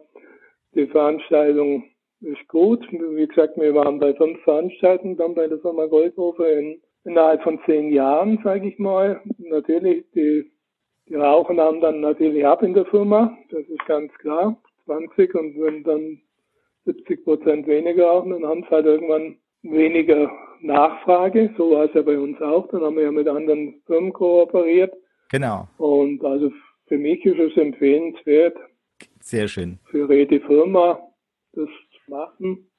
die 0.76 0.88
Veranstaltung 0.88 1.84
ist 2.22 2.48
gut. 2.48 2.86
Wie 2.92 3.28
gesagt, 3.28 3.58
wir 3.58 3.74
waren 3.74 4.00
bei 4.00 4.14
fünf 4.14 4.40
Veranstaltungen 4.44 5.18
dann 5.18 5.36
bei 5.36 5.48
der 5.48 5.60
Firma 5.60 5.86
Goldhofer 5.86 6.52
in, 6.58 6.82
innerhalb 7.06 7.42
von 7.44 7.60
zehn 7.66 7.92
Jahren, 7.92 8.40
sage 8.44 8.68
ich 8.68 8.78
mal. 8.78 9.22
Natürlich, 9.38 10.06
die, 10.14 10.52
die 11.10 11.16
rauchen 11.16 11.60
haben 11.60 11.82
dann 11.82 12.02
natürlich 12.02 12.46
ab 12.46 12.62
in 12.64 12.74
der 12.74 12.86
Firma, 12.86 13.36
das 13.50 13.62
ist 13.62 13.86
ganz 13.88 14.14
klar. 14.20 14.62
20 14.86 15.36
und 15.36 15.60
wenn 15.60 15.84
dann 15.84 16.22
70 16.86 17.24
Prozent 17.24 17.68
weniger 17.68 18.08
rauchen, 18.08 18.32
dann 18.32 18.46
haben 18.46 18.64
sie 18.64 18.70
halt 18.70 18.86
irgendwann 18.86 19.38
weniger 19.62 20.32
Nachfrage. 20.62 21.54
So 21.58 21.72
war 21.72 21.86
es 21.86 21.94
ja 21.94 22.02
bei 22.02 22.18
uns 22.18 22.42
auch. 22.42 22.68
Dann 22.70 22.82
haben 22.82 22.96
wir 22.96 23.04
ja 23.04 23.12
mit 23.12 23.28
anderen 23.28 23.82
Firmen 23.86 24.14
kooperiert. 24.14 24.94
Genau. 25.32 25.68
Und 25.78 26.24
also 26.24 26.52
für 26.88 26.98
mich 26.98 27.24
ist 27.26 27.40
es 27.40 27.56
empfehlenswert, 27.58 28.58
sehr 29.22 29.48
schön. 29.48 29.80
Für 29.86 30.08
die 30.08 30.40
Firma 30.40 31.00
das 31.54 31.68
zu 31.68 32.12
machen. 32.12 32.70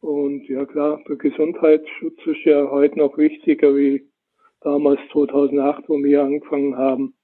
Und 0.00 0.48
ja 0.48 0.64
klar, 0.64 1.00
der 1.08 1.16
Gesundheitsschutz 1.16 2.18
ist 2.26 2.44
ja 2.44 2.70
heute 2.70 2.98
noch 2.98 3.16
wichtiger 3.18 3.74
wie 3.74 4.08
damals 4.60 5.00
2008, 5.12 5.88
wo 5.88 5.98
wir 5.98 6.22
angefangen 6.22 6.76
haben. 6.76 7.14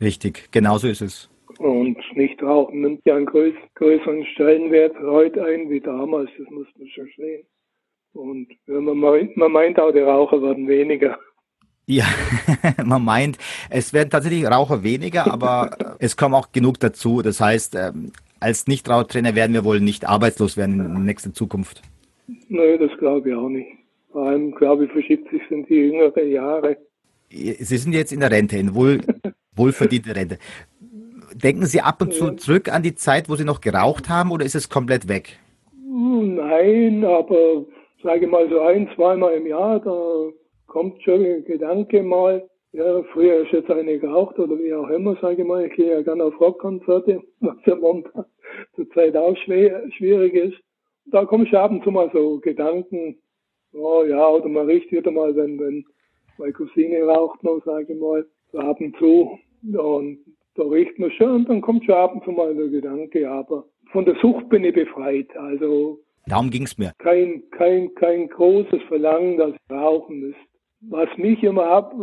Richtig, 0.00 0.48
genauso 0.50 0.88
ist 0.88 1.02
es. 1.02 1.30
Und 1.58 1.98
nicht 2.14 2.42
rauchen 2.42 2.80
nimmt 2.80 3.02
ja 3.04 3.16
einen 3.16 3.26
größ 3.26 3.54
größeren 3.74 4.24
Stellenwert 4.32 4.96
heute 4.98 5.44
ein 5.44 5.68
wie 5.68 5.80
damals, 5.80 6.30
das 6.38 6.48
muss 6.50 6.66
man 6.78 6.88
schon 6.88 7.08
sehen. 7.16 7.46
Und 8.12 8.48
man, 8.66 8.96
meint, 8.96 9.36
man 9.36 9.52
meint 9.52 9.78
auch, 9.78 9.92
die 9.92 10.00
Raucher 10.00 10.42
werden 10.42 10.66
weniger. 10.66 11.18
Ja, 11.86 12.06
man 12.84 13.04
meint, 13.04 13.36
es 13.68 13.92
werden 13.92 14.10
tatsächlich 14.10 14.46
Raucher 14.46 14.82
weniger, 14.82 15.30
aber 15.30 15.76
es 15.98 16.16
kommen 16.16 16.34
auch 16.34 16.52
genug 16.52 16.80
dazu. 16.80 17.20
Das 17.20 17.40
heißt, 17.40 17.74
ähm, 17.74 18.12
als 18.38 18.66
Nichtrauchertrainer 18.66 19.34
werden 19.34 19.52
wir 19.52 19.64
wohl 19.64 19.80
nicht 19.80 20.08
arbeitslos 20.08 20.56
werden 20.56 20.80
in 20.80 20.92
der 20.92 21.02
nächsten 21.02 21.34
Zukunft. 21.34 21.82
Nö, 22.48 22.78
das 22.78 22.96
glaube 22.98 23.28
ich 23.28 23.34
auch 23.34 23.48
nicht. 23.48 23.68
Vor 24.12 24.26
allem, 24.26 24.52
glaube 24.54 24.86
ich, 24.86 24.92
verschiebt 24.92 25.30
sich 25.30 25.42
sind 25.48 25.68
die 25.68 25.74
jüngere 25.74 26.22
Jahre. 26.22 26.76
Sie 27.28 27.76
sind 27.76 27.92
jetzt 27.92 28.12
in 28.12 28.20
der 28.20 28.30
Rente, 28.30 28.56
in 28.56 28.74
wohl, 28.74 29.00
wohlverdiente 29.60 30.16
Rente. 30.16 30.38
Denken 31.32 31.66
Sie 31.66 31.80
ab 31.80 32.02
und 32.02 32.12
zu 32.12 32.32
zurück 32.32 32.72
an 32.72 32.82
die 32.82 32.96
Zeit, 32.96 33.28
wo 33.28 33.36
Sie 33.36 33.44
noch 33.44 33.60
geraucht 33.60 34.08
haben, 34.08 34.32
oder 34.32 34.44
ist 34.44 34.56
es 34.56 34.68
komplett 34.68 35.08
weg? 35.08 35.38
Nein, 35.86 37.04
aber 37.04 37.64
sage 38.02 38.26
mal 38.26 38.48
so 38.50 38.60
ein, 38.60 38.88
zweimal 38.96 39.34
im 39.34 39.46
Jahr, 39.46 39.80
da 39.80 40.30
kommt 40.66 41.02
schon 41.02 41.24
ein 41.24 41.44
Gedanke 41.44 42.02
mal, 42.02 42.48
ja, 42.72 43.02
früher 43.12 43.42
ist 43.42 43.52
jetzt 43.52 43.70
eine 43.70 43.98
geraucht 43.98 44.38
oder 44.38 44.56
wie 44.58 44.72
auch 44.72 44.88
immer, 44.90 45.16
sage 45.20 45.42
ich 45.42 45.48
mal. 45.48 45.66
Ich 45.66 45.74
gehe 45.74 45.90
ja 45.90 46.02
gerne 46.02 46.24
auf 46.24 46.40
Rockkonzerte, 46.40 47.20
was 47.40 47.56
ja 47.66 47.74
momentan 47.74 48.24
zur 48.76 48.88
Zeit 48.90 49.16
auch 49.16 49.36
schwer, 49.38 49.82
schwierig 49.96 50.34
ist. 50.34 50.56
Da 51.06 51.24
komme 51.24 51.44
ich 51.44 51.56
ab 51.56 51.72
und 51.72 51.82
zu 51.82 51.90
mal 51.90 52.10
so 52.12 52.38
Gedanken, 52.38 53.18
oh 53.72 54.04
ja, 54.04 54.28
oder 54.28 54.48
man 54.48 54.66
riecht 54.66 54.92
wieder 54.92 55.10
mal, 55.10 55.34
wenn, 55.34 55.58
wenn 55.58 55.84
meine 56.38 56.52
Cousine 56.52 57.02
raucht 57.04 57.42
noch, 57.42 57.60
sage 57.64 57.92
ich 57.92 57.98
mal, 57.98 58.24
so 58.52 58.58
ab 58.58 58.80
und 58.80 58.96
zu. 58.98 59.38
Und 59.62 60.18
da 60.54 60.64
riecht 60.64 60.98
man 60.98 61.10
schon 61.12 61.30
und 61.30 61.48
dann 61.48 61.60
kommt 61.60 61.84
schon 61.84 61.94
ab 61.94 62.14
und 62.14 62.24
zu 62.24 62.32
mal 62.32 62.54
der 62.54 62.68
Gedanke, 62.68 63.28
aber 63.30 63.64
von 63.92 64.04
der 64.04 64.16
Sucht 64.20 64.48
bin 64.48 64.64
ich 64.64 64.74
befreit. 64.74 65.34
Also 65.36 66.00
Darum 66.26 66.50
ging's 66.50 66.78
mir. 66.78 66.92
Kein, 66.98 67.42
kein, 67.50 67.94
kein 67.94 68.28
großes 68.28 68.82
Verlangen, 68.88 69.36
dass 69.36 69.52
ich 69.52 69.74
rauchen 69.74 70.20
müsste 70.20 70.50
was 70.80 71.08
mich 71.16 71.42
immer 71.42 71.66
ab, 71.66 71.94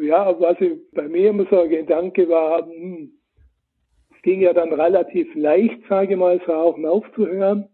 ja, 0.00 0.38
was 0.40 0.60
ich, 0.60 0.72
bei 0.92 1.08
mir 1.08 1.30
immer 1.30 1.46
so 1.50 1.60
ein 1.60 1.70
Gedanke 1.70 2.28
war, 2.28 2.66
hm, 2.66 3.12
es 4.14 4.22
ging 4.22 4.40
ja 4.40 4.52
dann 4.52 4.72
relativ 4.72 5.32
leicht, 5.34 5.80
sage 5.88 6.14
ich 6.14 6.18
mal, 6.18 6.38
das 6.38 6.48
Rauchen 6.48 6.86
aufzuhören. 6.86 7.68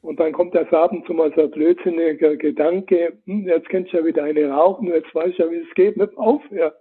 Und 0.00 0.20
dann 0.20 0.32
kommt 0.32 0.54
das 0.54 0.72
ab 0.72 0.92
und 0.92 1.04
zu 1.06 1.12
mal 1.12 1.32
so 1.34 1.42
ein 1.42 1.50
blödsinniger 1.50 2.36
Gedanke, 2.36 3.18
hm, 3.26 3.46
jetzt 3.46 3.68
kennst 3.68 3.92
du 3.92 3.98
ja 3.98 4.04
wieder 4.04 4.24
eine 4.24 4.48
rauchen, 4.48 4.88
jetzt 4.88 5.14
weißt 5.14 5.38
du 5.38 5.42
ja, 5.42 5.50
wie 5.50 5.56
es 5.56 5.74
geht 5.74 5.96
mit 5.96 6.16
Aufhören. 6.16 6.72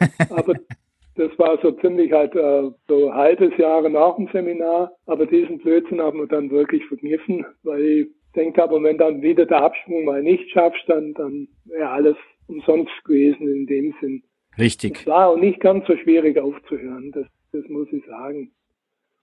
Aber 0.30 0.54
das 1.16 1.38
war 1.38 1.58
so 1.62 1.72
ziemlich 1.72 2.12
halt 2.12 2.34
äh, 2.34 2.70
so 2.88 3.08
ein 3.08 3.14
halbes 3.14 3.56
Jahr 3.58 3.86
nach 3.88 4.16
dem 4.16 4.28
Seminar. 4.32 4.92
Aber 5.06 5.26
diesen 5.26 5.58
Blödsinn 5.58 6.00
haben 6.00 6.18
wir 6.18 6.26
dann 6.26 6.50
wirklich 6.50 6.84
verkniffen, 6.86 7.44
weil 7.62 7.82
ich 7.82 8.06
denke 8.34 8.62
aber, 8.62 8.82
wenn 8.82 8.98
dann 8.98 9.22
wieder 9.22 9.46
der 9.46 9.62
Absprung 9.62 10.04
mal 10.04 10.22
nicht 10.22 10.50
schaffst, 10.50 10.82
dann, 10.86 11.12
dann 11.14 11.48
wäre 11.64 11.90
alles 11.90 12.16
umsonst 12.46 12.92
gewesen 13.04 13.46
in 13.46 13.66
dem 13.66 13.94
Sinn. 14.00 14.22
Richtig. 14.58 15.00
Es 15.00 15.06
war 15.06 15.28
auch 15.28 15.36
nicht 15.36 15.60
ganz 15.60 15.86
so 15.86 15.96
schwierig 15.96 16.38
aufzuhören, 16.38 17.12
das, 17.12 17.26
das 17.52 17.66
muss 17.68 17.88
ich 17.92 18.04
sagen. 18.06 18.50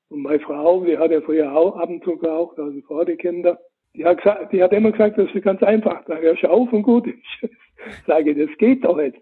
Und 0.10 0.24
meine 0.24 0.40
Frau, 0.40 0.84
die 0.84 0.98
hat 0.98 1.12
ja 1.12 1.22
früher 1.22 1.56
auch 1.56 1.78
ab 1.78 1.90
und 1.90 2.04
zu 2.04 2.18
geraucht, 2.18 2.58
also 2.58 2.80
vor 2.82 3.06
die 3.06 3.16
Kinder, 3.16 3.60
die 3.96 4.06
hat, 4.06 4.18
gesagt, 4.18 4.54
die 4.54 4.62
hat 4.64 4.74
immer 4.74 4.92
gesagt, 4.92 5.18
das 5.18 5.30
ist 5.34 5.44
ganz 5.44 5.62
einfach, 5.62 6.04
da 6.06 6.18
hörst 6.18 6.44
du 6.44 6.50
auf 6.50 6.72
und 6.74 6.84
gut 6.84 7.08
ist. 7.08 7.52
Sage, 8.08 8.36
das 8.36 8.56
geht 8.58 8.84
doch 8.84 8.98
nicht. 8.98 9.18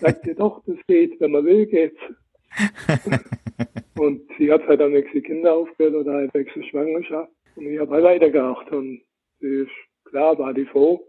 Sagt 0.00 0.24
sie, 0.24 0.34
doch, 0.34 0.62
das 0.66 0.76
geht, 0.86 1.20
wenn 1.20 1.32
man 1.32 1.44
will, 1.44 1.66
geht's. 1.66 2.00
und 3.98 4.22
sie 4.38 4.50
hat 4.52 4.66
halt 4.66 4.80
dann 4.80 4.92
nächste 4.92 5.20
Kinder 5.22 5.54
aufgehört 5.54 5.94
oder 5.94 6.12
halt 6.14 6.34
nächste 6.34 6.62
Schwangerschaft. 6.64 7.30
Und 7.56 7.66
ich 7.66 7.78
habe 7.78 7.90
halt 7.90 8.04
weitergeraucht 8.04 8.70
und 8.72 9.02
ist, 9.40 9.70
klar 10.04 10.38
war 10.38 10.54
die 10.54 10.66
froh. 10.66 11.06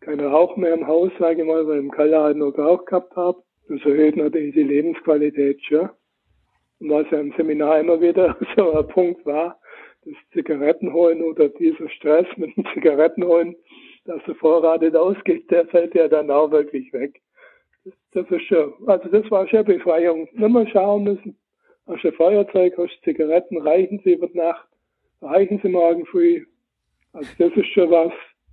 Keine 0.00 0.26
Rauch 0.28 0.56
mehr 0.56 0.74
im 0.74 0.86
Haus, 0.86 1.10
sage 1.18 1.42
ich 1.42 1.46
mal, 1.46 1.66
weil 1.66 1.78
ich 1.78 1.84
im 1.84 1.90
Keller 1.90 2.22
halt 2.22 2.36
noch 2.36 2.52
geraucht 2.52 2.86
gehabt 2.86 3.16
habe. 3.16 3.42
Das 3.68 3.80
erhöht 3.82 4.16
natürlich 4.16 4.54
die 4.54 4.62
Lebensqualität 4.62 5.62
schon. 5.64 5.90
Und 6.80 6.90
was 6.90 7.10
ja 7.10 7.18
im 7.18 7.32
Seminar 7.36 7.80
immer 7.80 8.00
wieder 8.00 8.36
so 8.56 8.72
ein 8.72 8.88
Punkt 8.88 9.26
war, 9.26 9.60
das 10.04 10.14
Zigaretten 10.32 10.92
holen 10.92 11.22
oder 11.22 11.48
dieser 11.48 11.88
Stress 11.90 12.26
mit 12.36 12.56
den 12.56 12.66
Zigaretten 12.72 13.24
holen, 13.24 13.56
dass 14.04 14.22
der 14.24 14.36
Vorrat 14.36 14.80
nicht 14.80 14.96
ausgeht, 14.96 15.50
der 15.50 15.66
fällt 15.66 15.94
ja 15.94 16.08
dann 16.08 16.30
auch 16.30 16.50
wirklich 16.50 16.92
weg. 16.92 17.20
Das, 18.12 18.24
das 18.24 18.38
ist 18.38 18.46
schon, 18.46 18.72
also 18.86 19.08
das 19.08 19.30
war 19.30 19.46
schon 19.48 19.64
Befreiung. 19.64 20.28
Nicht 20.32 20.50
mehr 20.50 20.66
schauen 20.68 21.04
müssen. 21.04 21.36
Hast 21.86 22.04
du 22.04 22.12
Feuerzeug, 22.12 22.74
hast 22.76 22.98
du 23.00 23.10
Zigaretten, 23.10 23.58
reichen 23.58 24.00
sie 24.04 24.12
über 24.12 24.28
Nacht, 24.34 24.68
reichen 25.22 25.58
sie 25.62 25.70
morgen 25.70 26.04
früh, 26.06 26.44
also 27.12 27.30
das 27.38 27.52
ist 27.56 27.68
schon 27.68 27.90
was, 27.90 28.12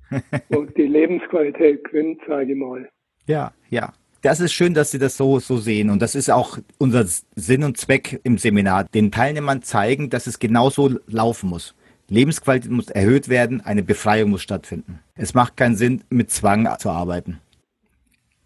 wo 0.49 0.63
die 0.63 0.87
Lebensqualität 0.87 1.83
gewinnt, 1.83 2.21
sage 2.27 2.53
ich 2.53 2.57
mal. 2.57 2.89
Ja, 3.27 3.51
ja. 3.69 3.93
Das 4.21 4.39
ist 4.39 4.53
schön, 4.53 4.73
dass 4.73 4.89
Sie 4.89 4.97
das 4.97 5.17
so, 5.17 5.37
so 5.37 5.57
sehen. 5.57 5.91
Und 5.91 6.01
das 6.01 6.15
ist 6.15 6.31
auch 6.31 6.57
unser 6.79 7.05
Sinn 7.35 7.63
und 7.63 7.77
Zweck 7.77 8.19
im 8.23 8.39
Seminar, 8.39 8.85
den 8.85 9.11
Teilnehmern 9.11 9.61
zeigen, 9.61 10.09
dass 10.09 10.25
es 10.25 10.39
genau 10.39 10.71
so 10.71 10.97
laufen 11.05 11.49
muss. 11.49 11.75
Lebensqualität 12.07 12.71
muss 12.71 12.89
erhöht 12.89 13.29
werden, 13.29 13.61
eine 13.61 13.83
Befreiung 13.83 14.31
muss 14.31 14.41
stattfinden. 14.41 14.99
Es 15.15 15.35
macht 15.35 15.57
keinen 15.57 15.75
Sinn, 15.75 16.03
mit 16.09 16.31
Zwang 16.31 16.67
zu 16.79 16.89
arbeiten. 16.89 17.39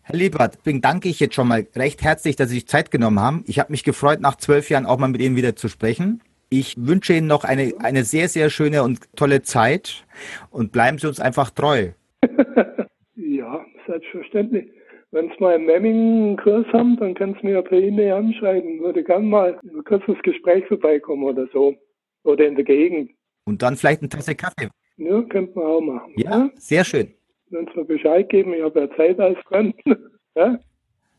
Herr 0.09 0.17
Liebert, 0.17 0.55
deswegen 0.55 0.81
danke 0.81 1.07
ich 1.07 1.19
jetzt 1.19 1.35
schon 1.35 1.47
mal 1.47 1.67
recht 1.75 2.01
herzlich, 2.01 2.35
dass 2.35 2.49
Sie 2.49 2.55
sich 2.55 2.67
Zeit 2.67 2.89
genommen 2.89 3.19
haben. 3.19 3.43
Ich 3.45 3.59
habe 3.59 3.71
mich 3.71 3.83
gefreut, 3.83 4.21
nach 4.21 4.37
zwölf 4.37 4.67
Jahren 4.71 4.87
auch 4.87 4.97
mal 4.97 5.07
mit 5.07 5.21
Ihnen 5.21 5.35
wieder 5.35 5.55
zu 5.55 5.67
sprechen. 5.67 6.23
Ich 6.49 6.73
wünsche 6.79 7.13
Ihnen 7.13 7.27
noch 7.27 7.43
eine, 7.43 7.75
eine 7.83 8.03
sehr, 8.03 8.27
sehr 8.27 8.49
schöne 8.49 8.81
und 8.81 9.01
tolle 9.15 9.43
Zeit 9.43 10.03
und 10.49 10.71
bleiben 10.71 10.97
Sie 10.97 11.05
uns 11.05 11.19
einfach 11.19 11.51
treu. 11.51 11.89
ja, 13.17 13.63
selbstverständlich. 13.85 14.71
Wenn 15.11 15.27
Sie 15.27 15.35
mal 15.39 15.53
einen 15.53 15.67
Memmingen-Kurs 15.67 16.65
haben, 16.73 16.97
dann 16.97 17.13
können 17.13 17.37
Sie 17.39 17.45
mir 17.45 17.61
per 17.61 17.77
E-Mail 17.77 18.13
anschreiben. 18.13 18.79
Würde 18.79 19.03
gerne 19.03 19.27
mal 19.27 19.59
ein 19.61 19.83
kurzes 19.83 20.19
Gespräch 20.23 20.65
vorbeikommen 20.65 21.21
oder 21.21 21.47
so. 21.53 21.75
Oder 22.23 22.47
in 22.47 22.55
der 22.55 22.65
Gegend. 22.65 23.11
Und 23.45 23.61
dann 23.61 23.75
vielleicht 23.75 24.01
eine 24.01 24.09
Tasse 24.09 24.33
Kaffee. 24.33 24.69
Ja, 24.97 25.21
könnte 25.21 25.51
man 25.53 25.65
auch 25.67 25.81
machen. 25.81 26.13
Ja, 26.15 26.31
ja? 26.31 26.49
sehr 26.55 26.83
schön. 26.83 27.13
Wenn 27.51 27.67
Sie 27.67 27.79
mir 27.79 27.85
Bescheid 27.85 28.29
geben, 28.29 28.53
ich 28.53 28.61
habe 28.61 28.81
ja 28.81 28.95
Zeit 28.95 29.19
als 29.19 29.37
Freund. 29.39 29.75
ja? 30.35 30.59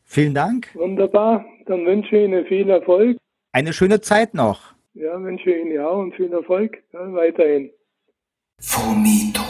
Vielen 0.05 0.33
Dank. 0.33 0.73
Wunderbar. 0.75 1.45
Dann 1.65 1.85
wünsche 1.85 2.15
ich 2.15 2.23
Ihnen 2.23 2.45
viel 2.45 2.69
Erfolg. 2.69 3.17
Eine 3.51 3.73
schöne 3.73 3.99
Zeit 4.01 4.33
noch. 4.33 4.73
Ja, 4.93 5.21
wünsche 5.21 5.51
Ihnen 5.51 5.71
ja 5.71 5.87
und 5.87 6.15
viel 6.15 6.31
Erfolg 6.31 6.77
ja, 6.93 7.13
weiterhin. 7.13 7.69
Fumito. 8.59 9.41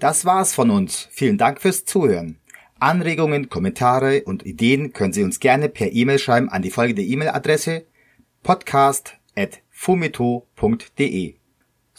Das 0.00 0.24
war's 0.24 0.54
von 0.54 0.70
uns. 0.70 1.08
Vielen 1.10 1.38
Dank 1.38 1.60
fürs 1.60 1.84
Zuhören. 1.84 2.38
Anregungen, 2.78 3.48
Kommentare 3.48 4.22
und 4.24 4.46
Ideen 4.46 4.92
können 4.92 5.12
Sie 5.12 5.24
uns 5.24 5.40
gerne 5.40 5.68
per 5.68 5.92
E-Mail 5.92 6.20
schreiben 6.20 6.48
an 6.48 6.62
die 6.62 6.70
folgende 6.70 7.02
E-Mail-Adresse 7.02 7.84
podcast.fumito.de. 8.44 11.37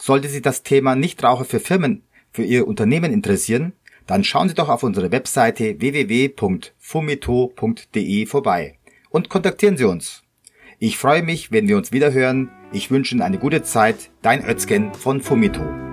Sollte 0.00 0.28
Sie 0.30 0.40
das 0.40 0.62
Thema 0.62 0.96
Nichtraucher 0.96 1.44
für 1.44 1.60
Firmen 1.60 2.04
für 2.32 2.42
Ihr 2.42 2.66
Unternehmen 2.66 3.12
interessieren, 3.12 3.74
dann 4.06 4.24
schauen 4.24 4.48
Sie 4.48 4.54
doch 4.54 4.70
auf 4.70 4.82
unsere 4.82 5.12
Webseite 5.12 5.78
www.fumito.de 5.78 8.26
vorbei 8.26 8.78
und 9.10 9.28
kontaktieren 9.28 9.76
Sie 9.76 9.84
uns. 9.84 10.22
Ich 10.78 10.96
freue 10.96 11.22
mich, 11.22 11.52
wenn 11.52 11.68
wir 11.68 11.76
uns 11.76 11.92
wieder 11.92 12.14
hören. 12.14 12.48
Ich 12.72 12.90
wünsche 12.90 13.14
Ihnen 13.14 13.20
eine 13.20 13.36
gute 13.36 13.62
Zeit. 13.62 14.10
Dein 14.22 14.42
Özgen 14.42 14.94
von 14.94 15.20
Fumito. 15.20 15.89